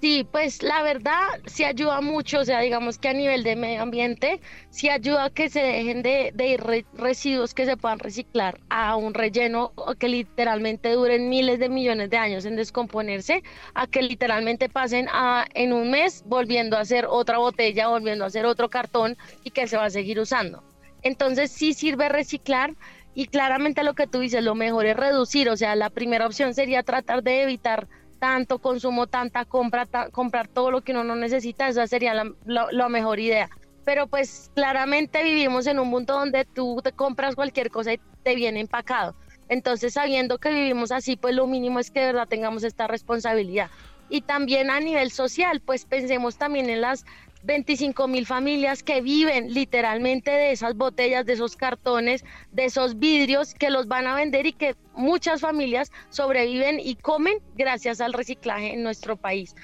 [0.00, 3.80] Sí, pues la verdad sí ayuda mucho, o sea, digamos que a nivel de medio
[3.80, 8.96] ambiente, sí ayuda a que se dejen de, ir residuos que se puedan reciclar a
[8.96, 13.42] un relleno que literalmente duren miles de millones de años en descomponerse,
[13.74, 18.26] a que literalmente pasen a, en un mes volviendo a hacer otra botella, volviendo a
[18.26, 20.62] hacer otro cartón y que se va a seguir usando.
[21.02, 22.74] Entonces sí sirve reciclar
[23.14, 26.52] y claramente lo que tú dices, lo mejor es reducir, o sea, la primera opción
[26.52, 27.88] sería tratar de evitar
[28.26, 32.12] tanto consumo, tanta compra, comprar todo lo que uno no necesita, esa sería
[32.44, 33.48] la, mejor idea.
[33.84, 38.34] Pero pues claramente vivimos en un mundo donde tú te compras cualquier cosa y te
[38.34, 39.14] viene empacado.
[39.48, 43.70] Entonces, sabiendo que vivimos así, pues lo mínimo es que de verdad tengamos esta responsabilidad.
[44.08, 47.04] Y también a nivel social, pues pensemos también en las
[47.46, 53.54] 25 mil familias que viven literalmente de esas botellas, de esos cartones, de esos vidrios
[53.54, 58.74] que los van a vender y que muchas familias sobreviven y comen gracias al reciclaje
[58.74, 59.54] en nuestro país.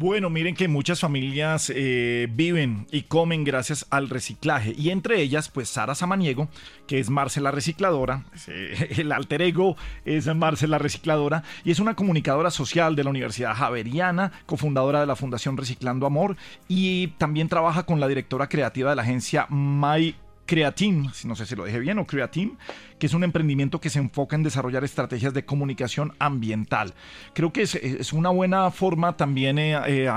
[0.00, 4.72] Bueno, miren que muchas familias eh, viven y comen gracias al reciclaje.
[4.78, 6.46] Y entre ellas pues Sara Samaniego,
[6.86, 8.24] que es Marcela Recicladora,
[8.96, 14.30] el alter ego es Marcela Recicladora y es una comunicadora social de la Universidad Javeriana,
[14.46, 16.36] cofundadora de la Fundación Reciclando Amor
[16.68, 20.14] y también trabaja con la directora creativa de la agencia My
[20.48, 22.56] Creatim, no sé si lo dije bien, o Creatim,
[22.98, 26.94] que es un emprendimiento que se enfoca en desarrollar estrategias de comunicación ambiental.
[27.34, 30.08] Creo que es, una buena forma también, eh, eh,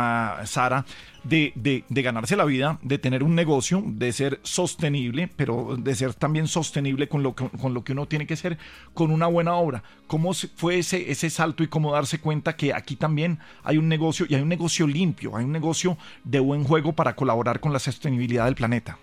[0.46, 0.86] Sara,
[1.26, 6.48] de, ganarse la vida, de tener un negocio, de ser sostenible, pero de ser también
[6.48, 8.58] sostenible con lo que, con lo que uno tiene que ser,
[8.94, 9.84] con una buena obra.
[10.08, 14.26] ¿Cómo fue ese, ese salto y cómo darse cuenta que aquí también hay un negocio
[14.30, 17.80] y hay un negocio limpio, hay un negocio de buen juego para colaborar con la
[17.80, 18.98] sostenibilidad del planeta?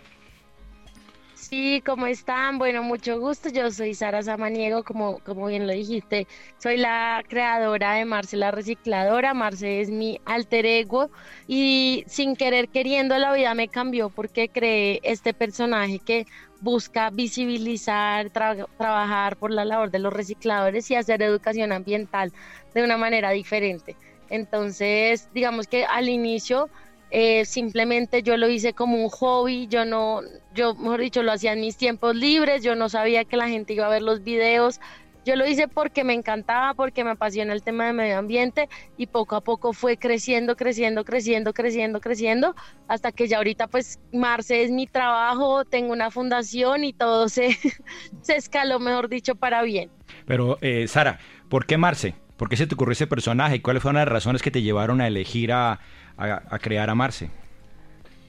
[1.49, 2.59] Sí, ¿cómo están?
[2.59, 3.49] Bueno, mucho gusto.
[3.49, 6.27] Yo soy Sara Samaniego, como, como bien lo dijiste.
[6.59, 9.33] Soy la creadora de Marce la Recicladora.
[9.33, 11.11] Marce es mi alter ego
[11.47, 16.27] y sin querer queriendo la vida me cambió porque creé este personaje que
[16.61, 22.31] busca visibilizar, trabajar por la labor de los recicladores y hacer educación ambiental
[22.75, 23.97] de una manera diferente.
[24.29, 26.69] Entonces, digamos que al inicio
[27.11, 30.21] eh, simplemente yo lo hice como un hobby, yo no,
[30.55, 33.73] yo mejor dicho, lo hacía en mis tiempos libres, yo no sabía que la gente
[33.73, 34.81] iba a ver los videos,
[35.25, 39.09] Yo lo hice porque me encantaba, porque me apasiona el tema de medio ambiente y
[39.09, 42.55] poco a poco fue creciendo, creciendo, creciendo, creciendo, creciendo,
[42.89, 47.57] hasta que ya ahorita pues Marce es mi trabajo, tengo una fundación y todo se,
[48.23, 49.91] se escaló, mejor dicho, para bien.
[50.27, 51.19] Pero eh, Sara,
[51.51, 52.15] ¿por qué Marce?
[52.39, 53.57] ¿Por qué se te ocurrió ese personaje?
[53.57, 55.81] ¿Y cuáles fueron las razones que te llevaron a elegir a,
[56.19, 57.31] a crear a Marce?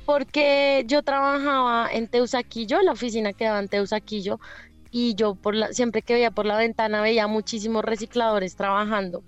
[0.09, 4.39] porque yo trabajaba en Teusaquillo, la oficina quedaba en Teusaquillo,
[4.89, 9.21] y yo por la, siempre que veía por la ventana veía muchísimos recicladores trabajando.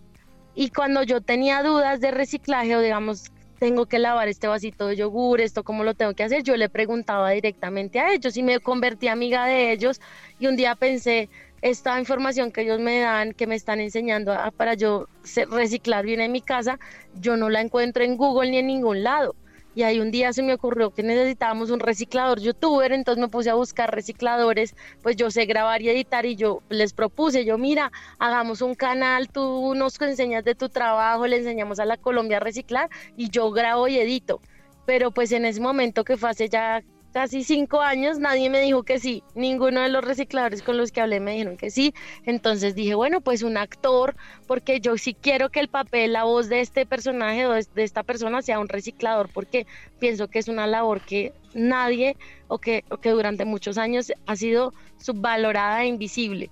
[0.56, 4.95] Y cuando yo tenía dudas de reciclaje o digamos, tengo que lavar este vasito de
[4.95, 8.60] yogur, esto cómo lo tengo que hacer, yo le preguntaba directamente a ellos y me
[8.60, 10.02] convertí amiga de ellos
[10.39, 11.30] y un día pensé,
[11.62, 15.08] esta información que ellos me dan, que me están enseñando para yo
[15.50, 16.80] reciclar bien en mi casa,
[17.15, 19.36] yo no la encuentro en Google ni en ningún lado.
[19.74, 23.50] Y ahí un día se me ocurrió que necesitábamos un reciclador youtuber, entonces me puse
[23.50, 27.91] a buscar recicladores, pues yo sé grabar y editar y yo les propuse, yo mira,
[28.19, 32.39] hagamos un canal, tú nos enseñas de tu trabajo, le enseñamos a la Colombia a
[32.41, 34.41] reciclar y yo grabo y edito.
[34.86, 38.84] Pero pues en ese momento que fue hace ya casi cinco años, nadie me dijo
[38.84, 39.24] que sí.
[39.36, 41.93] Ninguno de los recicladores con los que hablé me dijeron que sí.
[42.26, 44.15] Entonces dije, bueno, pues un actor,
[44.47, 48.04] porque yo sí quiero que el papel, la voz de este personaje o de esta
[48.04, 49.67] persona sea un reciclador, porque
[50.00, 52.15] pienso que es una labor que nadie
[52.47, 56.50] o que, que durante muchos años ha sido subvalorada e invisible.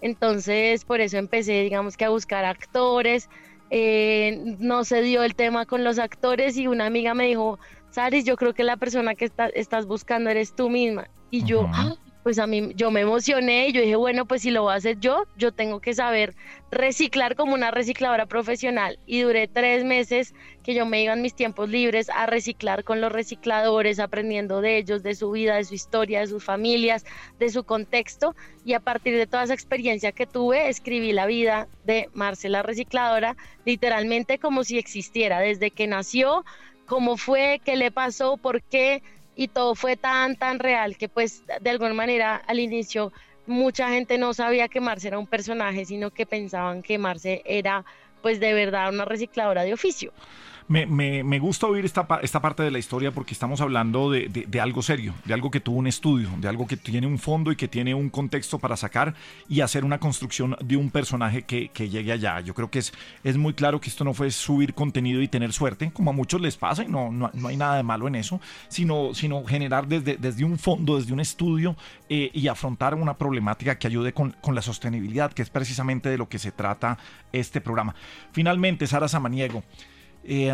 [0.00, 3.28] Entonces, por eso empecé, digamos que a buscar actores.
[3.70, 7.58] Eh, no se dio el tema con los actores y una amiga me dijo,
[7.92, 11.08] Saris, yo creo que la persona que estás buscando eres tú misma.
[11.30, 14.50] Y yo, ah, pues a mí, yo me emocioné y yo dije, bueno, pues si
[14.50, 16.34] lo voy a hacer yo, yo tengo que saber
[16.70, 18.98] reciclar como una recicladora profesional.
[19.04, 23.02] Y duré tres meses que yo me iba en mis tiempos libres a reciclar con
[23.02, 27.04] los recicladores, aprendiendo de ellos, de su vida, de su historia, de sus familias,
[27.38, 28.34] de su contexto.
[28.64, 33.36] Y a partir de toda esa experiencia que tuve, escribí la vida de Marcela Recicladora,
[33.66, 36.42] literalmente como si existiera, desde que nació
[36.86, 39.02] cómo fue, qué le pasó, por qué,
[39.34, 43.12] y todo fue tan, tan real que pues de alguna manera al inicio
[43.46, 47.84] mucha gente no sabía que Marce era un personaje, sino que pensaban que Marce era
[48.20, 50.12] pues de verdad una recicladora de oficio
[50.68, 50.86] me,
[51.24, 54.82] me, gusta oír esta, esta parte de la historia porque estamos hablando de, de, algo
[54.82, 57.68] serio, de algo que tuvo un estudio, de algo que tiene un fondo y que
[57.68, 59.14] tiene un contexto para sacar
[59.48, 62.40] y hacer una construcción de un personaje que, que llegue allá.
[62.40, 62.92] Yo creo que es,
[63.24, 66.40] es muy claro que esto no fue subir contenido y tener suerte, como a muchos
[66.40, 69.86] les pasa, y no, no, no hay nada de malo en eso, sino, sino generar
[69.86, 71.76] desde, desde un fondo, desde un estudio
[72.08, 76.18] eh, y afrontar una problemática que ayude con, con la sostenibilidad, que es precisamente de
[76.18, 76.98] lo que se trata
[77.32, 77.94] este programa.
[78.32, 79.62] Finalmente, Sara Samaniego.
[80.24, 80.52] Eh,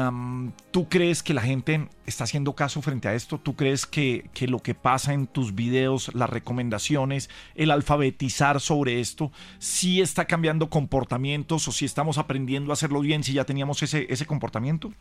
[0.71, 3.39] ¿Tú crees que la gente está haciendo caso frente a esto?
[3.39, 9.01] ¿Tú crees que, que, lo que pasa en tus videos, las recomendaciones, el alfabetizar sobre
[9.01, 13.83] esto, sí está cambiando comportamientos o si estamos aprendiendo a hacerlo bien si ya teníamos
[13.83, 14.93] ese, ese comportamiento?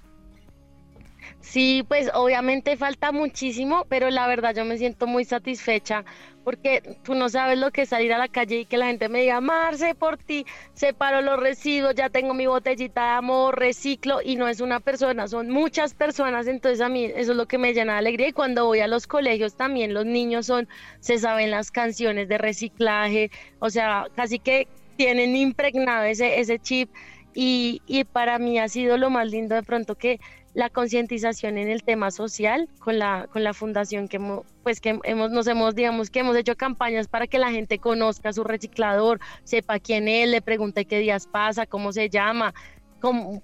[1.39, 6.03] Sí, pues obviamente falta muchísimo, pero la verdad yo me siento muy satisfecha
[6.43, 9.07] porque tú no sabes lo que es salir a la calle y que la gente
[9.07, 14.19] me diga, Marce, por ti, separo los residuos, ya tengo mi botellita de amor, reciclo,
[14.21, 17.57] y no es una persona, son muchas personas, entonces a mí eso es lo que
[17.57, 20.67] me llena de alegría y cuando voy a los colegios también los niños son,
[20.99, 26.89] se saben las canciones de reciclaje, o sea, casi que tienen impregnado ese, ese chip
[27.33, 30.19] y, y para mí ha sido lo más lindo de pronto que
[30.57, 34.19] la concientización en el tema social con la, con la fundación que,
[34.63, 38.33] pues que hemos, nos hemos, digamos, que hemos hecho campañas para que la gente conozca
[38.33, 42.55] su reciclador, sepa quién es, le pregunte qué días pasa, cómo se llama,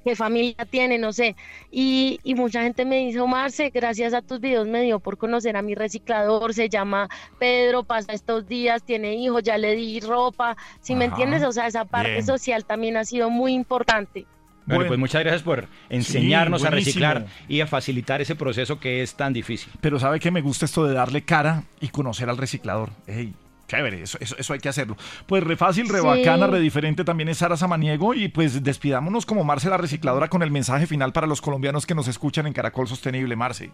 [0.04, 1.36] qué familia tiene, no sé.
[1.70, 5.56] Y, y, mucha gente me dice, Marce, gracias a tus videos me dio por conocer
[5.56, 10.58] a mi reciclador, se llama Pedro, pasa estos días, tiene hijos, ya le di ropa,
[10.82, 14.26] si me entiendes, o sea, esa parte social también ha sido muy importante.
[14.66, 19.16] Bueno, pues muchas gracias por enseñarnos a reciclar y a facilitar ese proceso que es
[19.16, 19.72] tan difícil.
[19.82, 22.92] Pero sabe que me gusta esto de darle cara y conocer al reciclador.
[23.08, 23.34] Ey,
[23.68, 24.98] chévere, eso, eso, hay que hacerlo.
[25.26, 29.44] Pues re fácil, re bacana, re diferente también es Sara Samaniego y pues despidámonos como
[29.44, 32.88] Marce la recicladora con el mensaje final para los colombianos que nos escuchan en Caracol
[32.88, 33.72] Sostenible, Marce.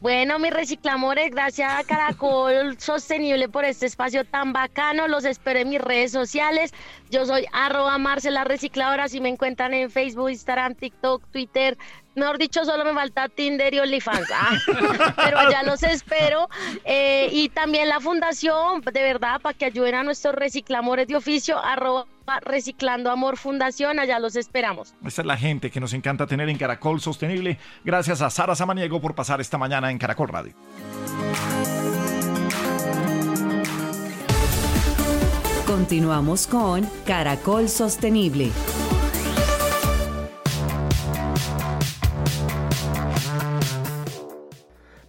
[0.00, 5.06] Bueno, mis reciclamores, gracias a Caracol Sostenible por este espacio tan bacano.
[5.08, 6.72] Los espero en mis redes sociales.
[7.10, 9.08] Yo soy arroba Marcela Recicladora.
[9.08, 11.76] Si me encuentran en Facebook, Instagram, TikTok, Twitter,
[12.14, 14.28] Mejor dicho, solo me falta Tinder y OnlyFans.
[14.34, 14.58] Ah,
[15.16, 16.48] pero allá los espero.
[16.84, 21.58] Eh, y también la fundación, de verdad, para que ayuden a nuestros reciclamores de oficio,
[21.58, 22.06] arroba
[22.42, 24.94] Reciclando Amor Fundación, allá los esperamos.
[25.04, 27.58] Esta es la gente que nos encanta tener en Caracol Sostenible.
[27.84, 30.54] Gracias a Sara Samaniego por pasar esta mañana en Caracol Radio.
[35.66, 38.50] Continuamos con Caracol Sostenible.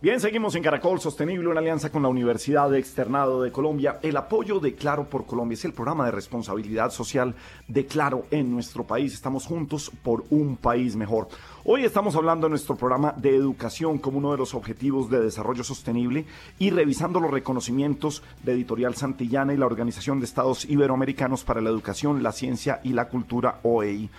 [0.02, 4.00] Bien, seguimos en Caracol Sostenible, una alianza con la Universidad de Externado de Colombia.
[4.02, 7.36] El apoyo de Claro por Colombia es el programa de responsabilidad social
[7.68, 9.14] de Claro en nuestro país.
[9.14, 11.28] Estamos juntos por un país mejor.
[11.66, 15.64] Hoy estamos hablando en nuestro programa de educación como uno de los objetivos de desarrollo
[15.64, 16.26] sostenible
[16.58, 21.70] y revisando los reconocimientos de Editorial Santillana y la Organización de Estados Iberoamericanos para la
[21.70, 24.10] Educación, la Ciencia y la Cultura OEI.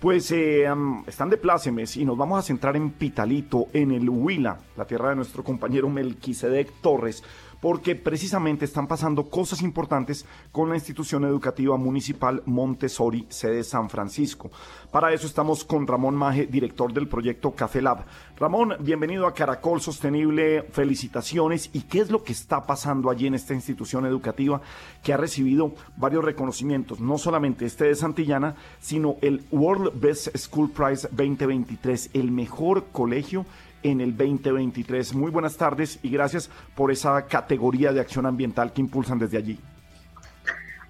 [0.00, 0.66] Pues eh,
[1.06, 5.10] están de plácemes y nos vamos a centrar en Pitalito, en el Huila, la tierra
[5.10, 7.22] de nuestro compañero Melquisedec Torres,
[7.60, 14.50] porque precisamente están pasando cosas importantes con la institución educativa municipal Montessori, sede San Francisco.
[14.90, 18.04] Para eso estamos con Ramón Maje, director del proyecto Café Lab.
[18.38, 21.70] Ramón, bienvenido a Caracol Sostenible, felicitaciones.
[21.72, 24.60] ¿Y qué es lo que está pasando allí en esta institución educativa
[25.02, 27.00] que ha recibido varios reconocimientos?
[27.00, 33.44] No solamente este de Santillana, sino el World Best School Prize 2023, el mejor colegio
[33.82, 35.14] en el 2023.
[35.14, 39.58] Muy buenas tardes y gracias por esa categoría de acción ambiental que impulsan desde allí.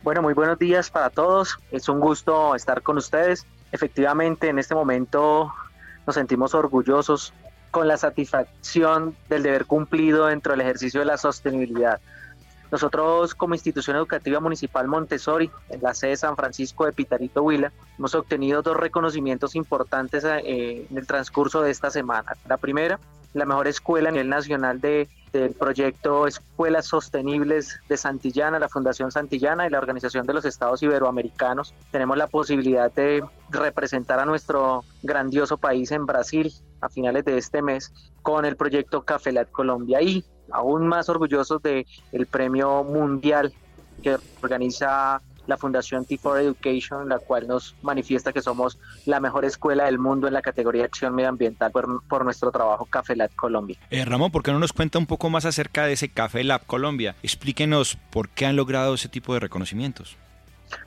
[0.02, 1.58] Bueno, muy buenos días para todos.
[1.70, 3.46] Es un gusto estar con ustedes.
[3.70, 5.52] Efectivamente, en este momento
[6.06, 7.34] nos sentimos orgullosos
[7.70, 12.00] con la satisfacción del deber cumplido dentro del ejercicio de la sostenibilidad.
[12.70, 17.72] Nosotros como institución educativa municipal Montessori, en la sede de San Francisco de Pitarito Huila,
[17.98, 22.36] hemos obtenido dos reconocimientos importantes eh, en el transcurso de esta semana.
[22.48, 23.00] La primera,
[23.34, 29.10] la mejor escuela a nivel nacional de, del proyecto Escuelas Sostenibles de Santillana, la Fundación
[29.10, 31.74] Santillana y la Organización de los Estados Iberoamericanos.
[31.90, 37.62] Tenemos la posibilidad de representar a nuestro grandioso país en Brasil a finales de este
[37.62, 37.92] mes
[38.22, 43.52] con el proyecto Cafelat Colombia y aún más orgullosos del el premio mundial
[44.02, 49.84] que organiza la Fundación T4 Education, la cual nos manifiesta que somos la mejor escuela
[49.84, 53.76] del mundo en la categoría de acción medioambiental por, nuestro trabajo Café Lab Colombia.
[53.90, 56.64] Eh, Ramón, ¿por qué no nos cuenta un poco más acerca de ese Café Lab
[56.66, 57.16] Colombia?
[57.22, 60.16] Explíquenos por qué han logrado ese tipo de reconocimientos.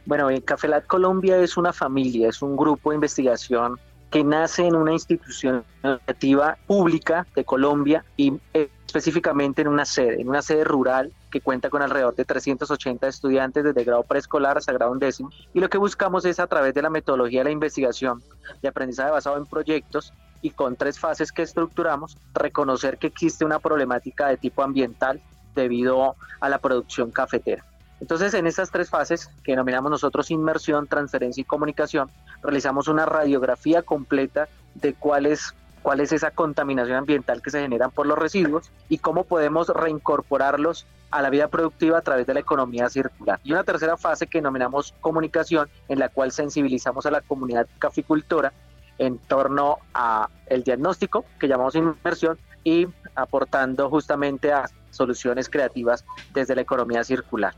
[0.05, 3.77] Bueno, eh, Café Lab Colombia es una familia, es un grupo de investigación
[4.13, 10.29] que nace en una institución educativa pública de Colombia y específicamente en una sede, en
[10.29, 14.93] una sede rural que cuenta con alrededor de 380 estudiantes desde grado preescolar hasta grado
[14.93, 15.31] décimo.
[15.55, 18.21] Y lo que buscamos es a través de la metodología de la investigación
[18.61, 23.57] de aprendizaje basado en proyectos y con tres fases que estructuramos, reconocer que existe una
[23.57, 25.23] problemática de tipo ambiental
[25.55, 27.65] debido a la producción cafetera.
[28.03, 32.09] Entonces, en estas tres fases, que denominamos nosotros inmersión, transferencia y comunicación,
[32.41, 37.87] realizamos una radiografía completa de cuál es, cuál es esa contaminación ambiental que se genera
[37.87, 42.41] por los residuos y cómo podemos reincorporarlos a la vida productiva a través de la
[42.41, 43.39] economía circular.
[43.41, 48.51] Y una tercera fase que denominamos comunicación, en la cual sensibilizamos a la comunidad caficultora
[48.97, 52.85] en torno a el diagnóstico que llamamos inmersión y
[53.15, 57.53] aportando justamente a soluciones creativas desde la economía circular.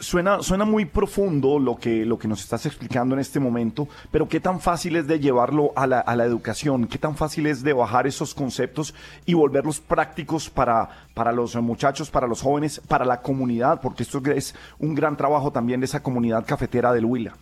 [0.00, 4.28] Suena, suena muy profundo lo que, lo que nos estás explicando en este momento, pero
[4.28, 6.86] ¿qué tan fácil es de llevarlo a la, a la educación?
[6.86, 8.94] ¿Qué tan fácil es de bajar esos conceptos
[9.26, 13.80] y volverlos prácticos para, para los muchachos, para los jóvenes, para la comunidad?
[13.80, 17.34] Porque esto es un gran trabajo también de esa comunidad cafetera del Huila.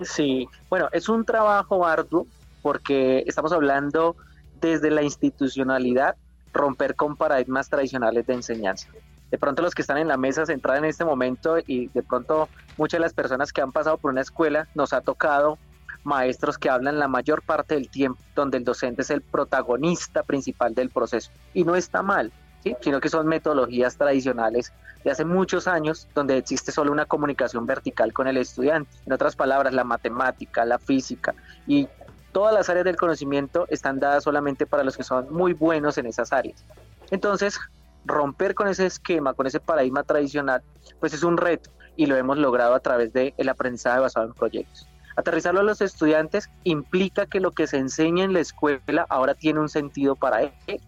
[0.00, 2.26] Sí, bueno, es un trabajo arduo
[2.62, 4.14] porque estamos hablando
[4.60, 6.14] desde la institucionalidad,
[6.52, 8.88] romper con paradigmas tradicionales de enseñanza
[9.30, 12.48] de pronto los que están en la mesa centrada en este momento y de pronto
[12.76, 15.58] muchas de las personas que han pasado por una escuela nos ha tocado
[16.02, 20.74] maestros que hablan la mayor parte del tiempo donde el docente es el protagonista principal
[20.74, 22.76] del proceso y no está mal, ¿sí?
[22.80, 24.72] sino que son metodologías tradicionales
[25.04, 28.90] de hace muchos años donde existe solo una comunicación vertical con el estudiante.
[29.06, 31.34] En otras palabras, la matemática, la física
[31.66, 31.88] y
[32.32, 36.06] todas las áreas del conocimiento están dadas solamente para los que son muy buenos en
[36.06, 36.64] esas áreas.
[37.10, 37.58] Entonces,
[38.04, 40.62] romper con ese esquema, con ese paradigma tradicional,
[40.98, 44.32] pues es un reto y lo hemos logrado a través del el aprendizaje basado en
[44.32, 44.88] proyectos.
[45.16, 49.60] Aterrizarlo a los estudiantes implica que lo que se enseña en la escuela ahora tiene
[49.60, 50.80] un sentido para él.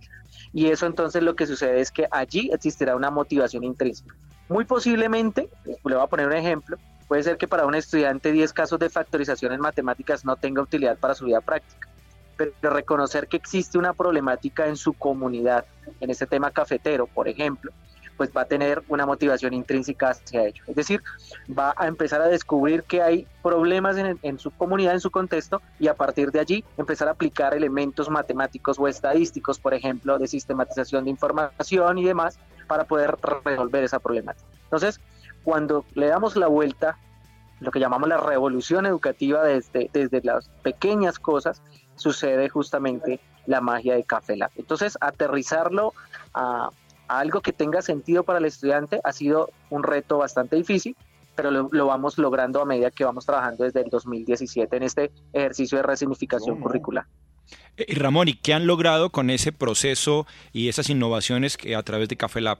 [0.54, 4.14] Y eso entonces lo que sucede es que allí existirá una motivación intrínseca.
[4.48, 6.76] Muy posiblemente, le voy a poner un ejemplo,
[7.08, 10.98] puede ser que para un estudiante 10 casos de factorización en matemáticas no tenga utilidad
[10.98, 11.91] para su vida práctica
[12.60, 15.64] pero reconocer que existe una problemática en su comunidad,
[16.00, 17.72] en este tema cafetero, por ejemplo,
[18.16, 20.62] pues va a tener una motivación intrínseca hacia ello.
[20.66, 21.02] Es decir,
[21.58, 25.62] va a empezar a descubrir que hay problemas en, en, su comunidad, en su contexto,
[25.78, 30.28] y a partir de allí empezar a aplicar elementos matemáticos o estadísticos, por ejemplo, de
[30.28, 34.46] sistematización de información y demás, para poder resolver esa problemática.
[34.64, 35.00] Entonces,
[35.42, 36.98] cuando le damos la vuelta
[37.62, 41.62] lo que llamamos la revolución educativa desde, desde las pequeñas cosas,
[42.02, 44.50] sucede justamente la magia de Café Lab.
[44.56, 45.94] Entonces, aterrizarlo
[46.34, 46.70] a,
[47.08, 50.96] algo que tenga sentido para el estudiante ha sido un reto bastante difícil,
[51.34, 55.78] pero lo, vamos logrando a medida que vamos trabajando desde el 2017 en este ejercicio
[55.78, 57.06] de resignificación curricular.
[57.76, 61.82] Eh, y Ramón, ¿y qué han logrado con ese proceso y esas innovaciones que a
[61.82, 62.58] través de Café Lab?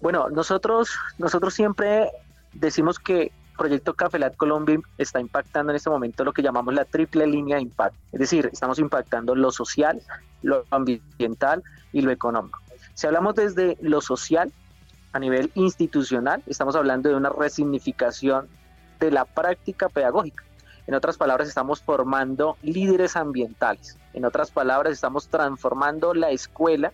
[0.00, 2.10] Bueno, nosotros, nosotros siempre
[2.52, 6.84] decimos que proyecto Café Lab Colombia está impactando en este momento lo que llamamos la
[6.84, 7.98] triple línea de impacto.
[8.12, 10.00] Es decir, estamos impactando lo social,
[10.42, 12.60] lo ambiental y lo económico.
[12.94, 14.52] Si hablamos desde lo social,
[15.12, 18.48] a nivel institucional, estamos hablando de una resignificación
[19.00, 20.44] de la práctica pedagógica.
[20.86, 23.98] En otras palabras, estamos formando líderes ambientales.
[24.12, 26.92] En otras palabras, estamos transformando la escuela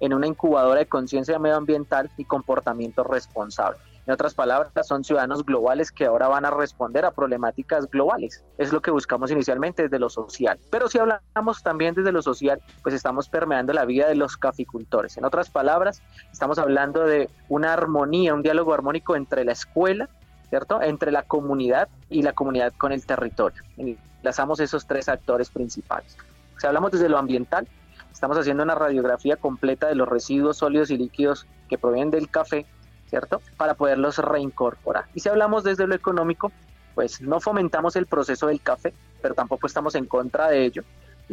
[0.00, 3.78] en una incubadora de conciencia medioambiental y comportamiento responsable.
[4.06, 8.44] En otras palabras, son ciudadanos globales que ahora van a responder a problemáticas globales.
[8.58, 10.58] Es lo que buscamos inicialmente desde lo social.
[10.70, 15.16] Pero si hablamos también desde lo social, pues estamos permeando la vida de los caficultores.
[15.16, 20.10] En otras palabras, estamos hablando de una armonía, un diálogo armónico entre la escuela,
[20.50, 20.82] ¿cierto?
[20.82, 23.62] Entre la comunidad y la comunidad con el territorio.
[23.78, 26.18] Enlazamos esos tres actores principales.
[26.58, 27.66] Si hablamos desde lo ambiental,
[28.12, 32.66] estamos haciendo una radiografía completa de los residuos sólidos y líquidos que provienen del café
[33.14, 33.40] ¿cierto?
[33.56, 35.04] Para poderlos reincorporar.
[35.14, 36.50] Y si hablamos desde lo económico,
[36.96, 38.92] pues no fomentamos el proceso del café,
[39.22, 40.82] pero tampoco estamos en contra de ello.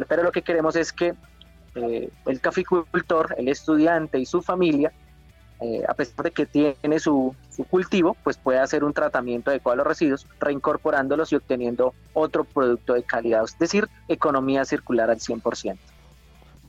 [0.06, 1.14] Pero lo que queremos es que
[1.74, 4.92] eh, el caficultor, el estudiante y su familia,
[5.60, 7.34] eh, a pesar de que tiene su,
[7.68, 12.94] cultivo, pues puede hacer un tratamiento adecuado a los residuos, reincorporándolos y obteniendo otro producto
[12.94, 15.76] de calidad, es decir, economía circular al 100%.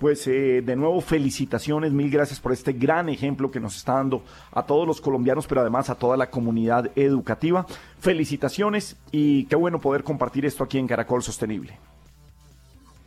[0.03, 4.21] Pues eh, de nuevo felicitaciones, mil gracias por este gran ejemplo que nos está dando
[4.51, 7.65] a todos los colombianos, pero además a toda la comunidad educativa.
[8.01, 11.79] Felicitaciones y qué bueno poder compartir esto aquí en Caracol Sostenible.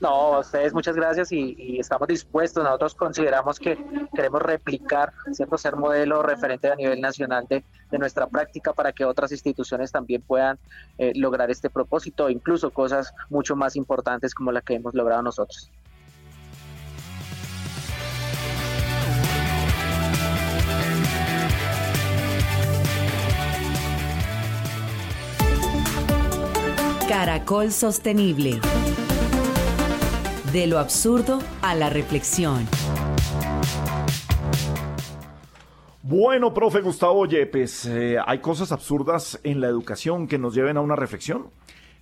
[0.00, 2.64] No, a ustedes muchas gracias y, estamos dispuestos.
[2.64, 3.76] Nosotros consideramos que
[4.14, 5.58] queremos replicar, ¿cierto?
[5.58, 7.62] ser modelo referente a nivel nacional de,
[7.98, 10.58] nuestra práctica para que otras instituciones también puedan
[10.96, 15.70] eh, lograr este propósito, incluso cosas mucho más importantes como la que hemos logrado nosotros.
[27.08, 28.58] Caracol Sostenible.
[30.52, 32.66] De lo absurdo a la reflexión.
[36.02, 40.80] Bueno, profe Gustavo Yepes, eh, ¿hay cosas absurdas en la educación que nos lleven a
[40.80, 41.46] una reflexión?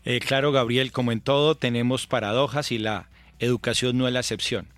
[0.07, 4.69] Eh, claro, Gabriel, como en todo, tenemos paradojas y la educación no es la excepción.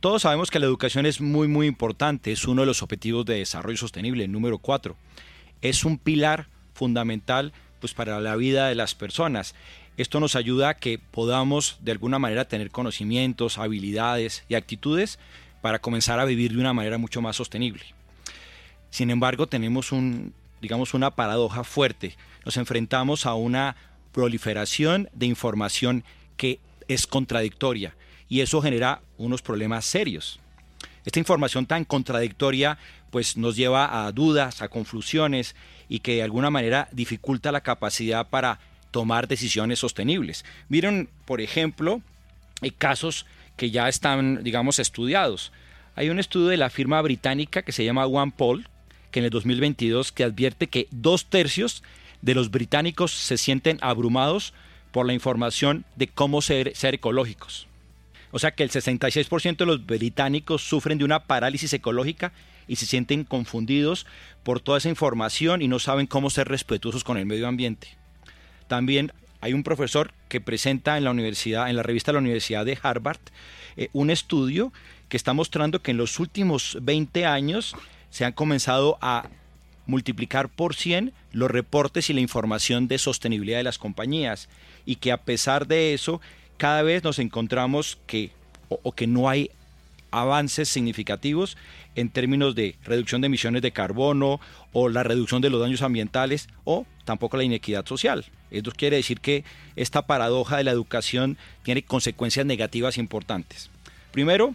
[0.00, 3.34] Todos sabemos que la educación es muy, muy importante, es uno de los objetivos de
[3.34, 4.96] desarrollo sostenible, número cuatro.
[5.60, 9.54] Es un pilar fundamental pues para la vida de las personas.
[9.96, 15.18] Esto nos ayuda a que podamos de alguna manera tener conocimientos, habilidades y actitudes
[15.60, 17.82] para comenzar a vivir de una manera mucho más sostenible.
[18.90, 22.16] Sin embargo, tenemos un, digamos, una paradoja fuerte.
[22.44, 23.76] Nos enfrentamos a una
[24.12, 26.04] proliferación de información
[26.36, 27.94] que es contradictoria
[28.28, 30.40] y eso genera unos problemas serios.
[31.04, 32.78] Esta información tan contradictoria
[33.10, 35.56] pues nos lleva a dudas, a confusiones
[35.90, 38.60] y que de alguna manera dificulta la capacidad para
[38.92, 40.44] tomar decisiones sostenibles.
[40.68, 42.00] Miren, por ejemplo,
[42.62, 43.26] hay casos
[43.56, 45.52] que ya están, digamos, estudiados.
[45.96, 48.68] Hay un estudio de la firma británica que se llama OnePoll,
[49.10, 51.82] que en el 2022 que advierte que dos tercios
[52.22, 54.54] de los británicos se sienten abrumados
[54.92, 57.66] por la información de cómo ser, ser ecológicos.
[58.30, 62.32] O sea que el 66% de los británicos sufren de una parálisis ecológica
[62.70, 64.06] y se sienten confundidos
[64.44, 67.88] por toda esa información y no saben cómo ser respetuosos con el medio ambiente.
[68.68, 72.64] También hay un profesor que presenta en la universidad, en la revista de la Universidad
[72.64, 73.18] de Harvard,
[73.76, 74.72] eh, un estudio
[75.08, 77.74] que está mostrando que en los últimos 20 años
[78.10, 79.28] se han comenzado a
[79.86, 84.48] multiplicar por 100 los reportes y la información de sostenibilidad de las compañías
[84.86, 86.20] y que a pesar de eso
[86.56, 88.30] cada vez nos encontramos que
[88.68, 89.50] o, que no hay
[90.10, 91.56] avances significativos
[91.94, 94.40] en términos de reducción de emisiones de carbono
[94.72, 98.24] o la reducción de los daños ambientales o tampoco la inequidad social.
[98.50, 99.44] Esto quiere decir que
[99.76, 103.70] esta paradoja de la educación tiene consecuencias negativas importantes.
[104.12, 104.54] Primero,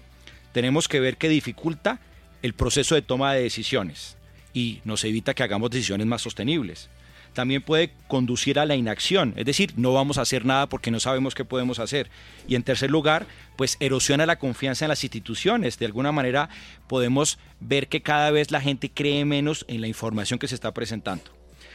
[0.52, 2.00] tenemos que ver que dificulta
[2.42, 4.18] el proceso de toma de decisiones
[4.54, 6.90] y nos evita que hagamos decisiones más sostenibles
[7.36, 11.00] también puede conducir a la inacción, es decir, no vamos a hacer nada porque no
[11.00, 12.10] sabemos qué podemos hacer.
[12.48, 13.28] Y en tercer lugar,
[13.58, 15.78] pues erosiona la confianza en las instituciones.
[15.78, 16.50] De alguna manera
[16.88, 20.74] podemos ver que cada vez la gente cree menos en la información que se está
[20.74, 21.26] presentando.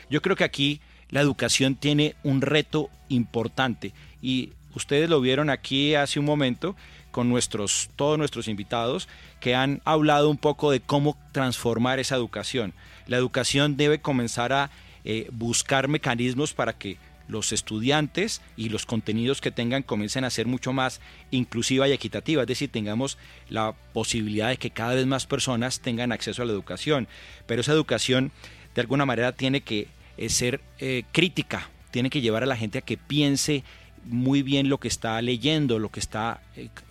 [0.09, 0.81] Yo creo que aquí
[1.11, 3.93] la educación tiene un reto importante
[4.23, 6.75] y ustedes lo vieron aquí hace un momento
[7.11, 9.09] con nuestros, todos nuestros invitados
[9.41, 12.73] que han hablado un poco de cómo transformar esa educación.
[13.07, 14.71] La educación debe comenzar a
[15.05, 16.98] eh, buscar mecanismos para que
[17.30, 22.42] los estudiantes y los contenidos que tengan comiencen a ser mucho más inclusiva y equitativa,
[22.42, 26.53] es decir, tengamos la posibilidad de que cada vez más personas tengan acceso a la
[26.53, 27.09] educación,
[27.46, 28.32] pero esa educación
[28.74, 32.78] de alguna manera tiene que eh, ser eh, crítica, tiene que llevar a la gente
[32.78, 33.64] a que piense
[34.05, 36.40] muy bien lo que está leyendo, lo que está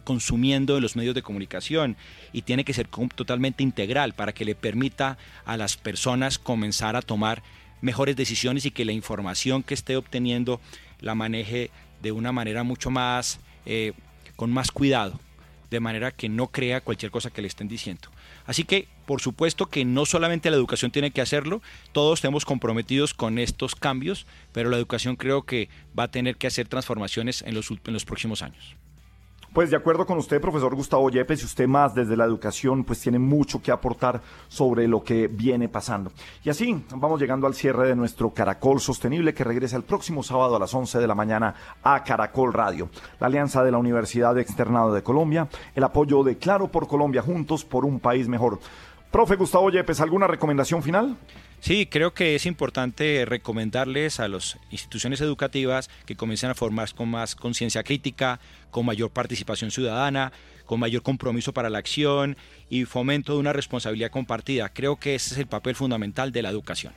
[0.04, 1.98] consumiendo en los medios de comunicación
[2.34, 7.02] y tiene que ser totalmente integral para que le permita a las personas comenzar a
[7.02, 7.42] tomar
[7.82, 10.60] mejores decisiones y que la información que esté obteniendo
[11.00, 11.72] la maneje
[12.02, 13.94] de una manera mucho más, eh,
[14.36, 15.20] con más cuidado,
[15.70, 18.10] de manera que no crea cualquier cosa que le estén diciendo.
[18.46, 21.62] Así que, por supuesto que no solamente la educación tiene que hacerlo,
[21.92, 26.48] todos estamos comprometidos con estos cambios, pero la educación creo que va a tener que
[26.48, 28.76] hacer transformaciones en los, en los próximos años.
[29.54, 33.02] Pues de acuerdo con usted, profesor Gustavo Yepes, y usted más desde la educación, pues
[33.02, 36.12] tiene mucho que aportar sobre lo que viene pasando.
[36.44, 40.56] Y así vamos llegando al cierre de nuestro Caracol Sostenible que regresa el próximo sábado
[40.56, 42.90] a las 11 de la mañana a Caracol Radio.
[43.20, 47.66] La alianza de la Universidad Externado de Colombia, el apoyo de Claro por Colombia Juntos
[47.66, 48.60] por un País Mejor.
[49.12, 51.18] Profe Gustavo Yepes, ¿alguna recomendación final?
[51.62, 57.10] Sí, creo que es importante recomendarles a las instituciones educativas que comiencen a formar con
[57.10, 58.40] más conciencia crítica,
[58.70, 60.32] con mayor participación ciudadana,
[60.66, 62.38] con mayor compromiso para la acción
[62.70, 64.70] y fomento de una responsabilidad compartida.
[64.70, 66.94] Creo que ese es el papel fundamental de la educación.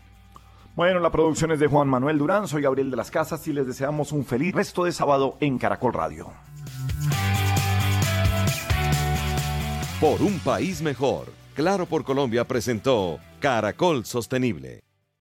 [0.76, 3.66] Bueno, la producción es de Juan Manuel Durán, soy Gabriel de las Casas y les
[3.66, 6.30] deseamos un feliz resto de sábado en Caracol Radio.
[10.00, 14.91] Por un país mejor, Claro por Colombia presentó Caracol Sostenible.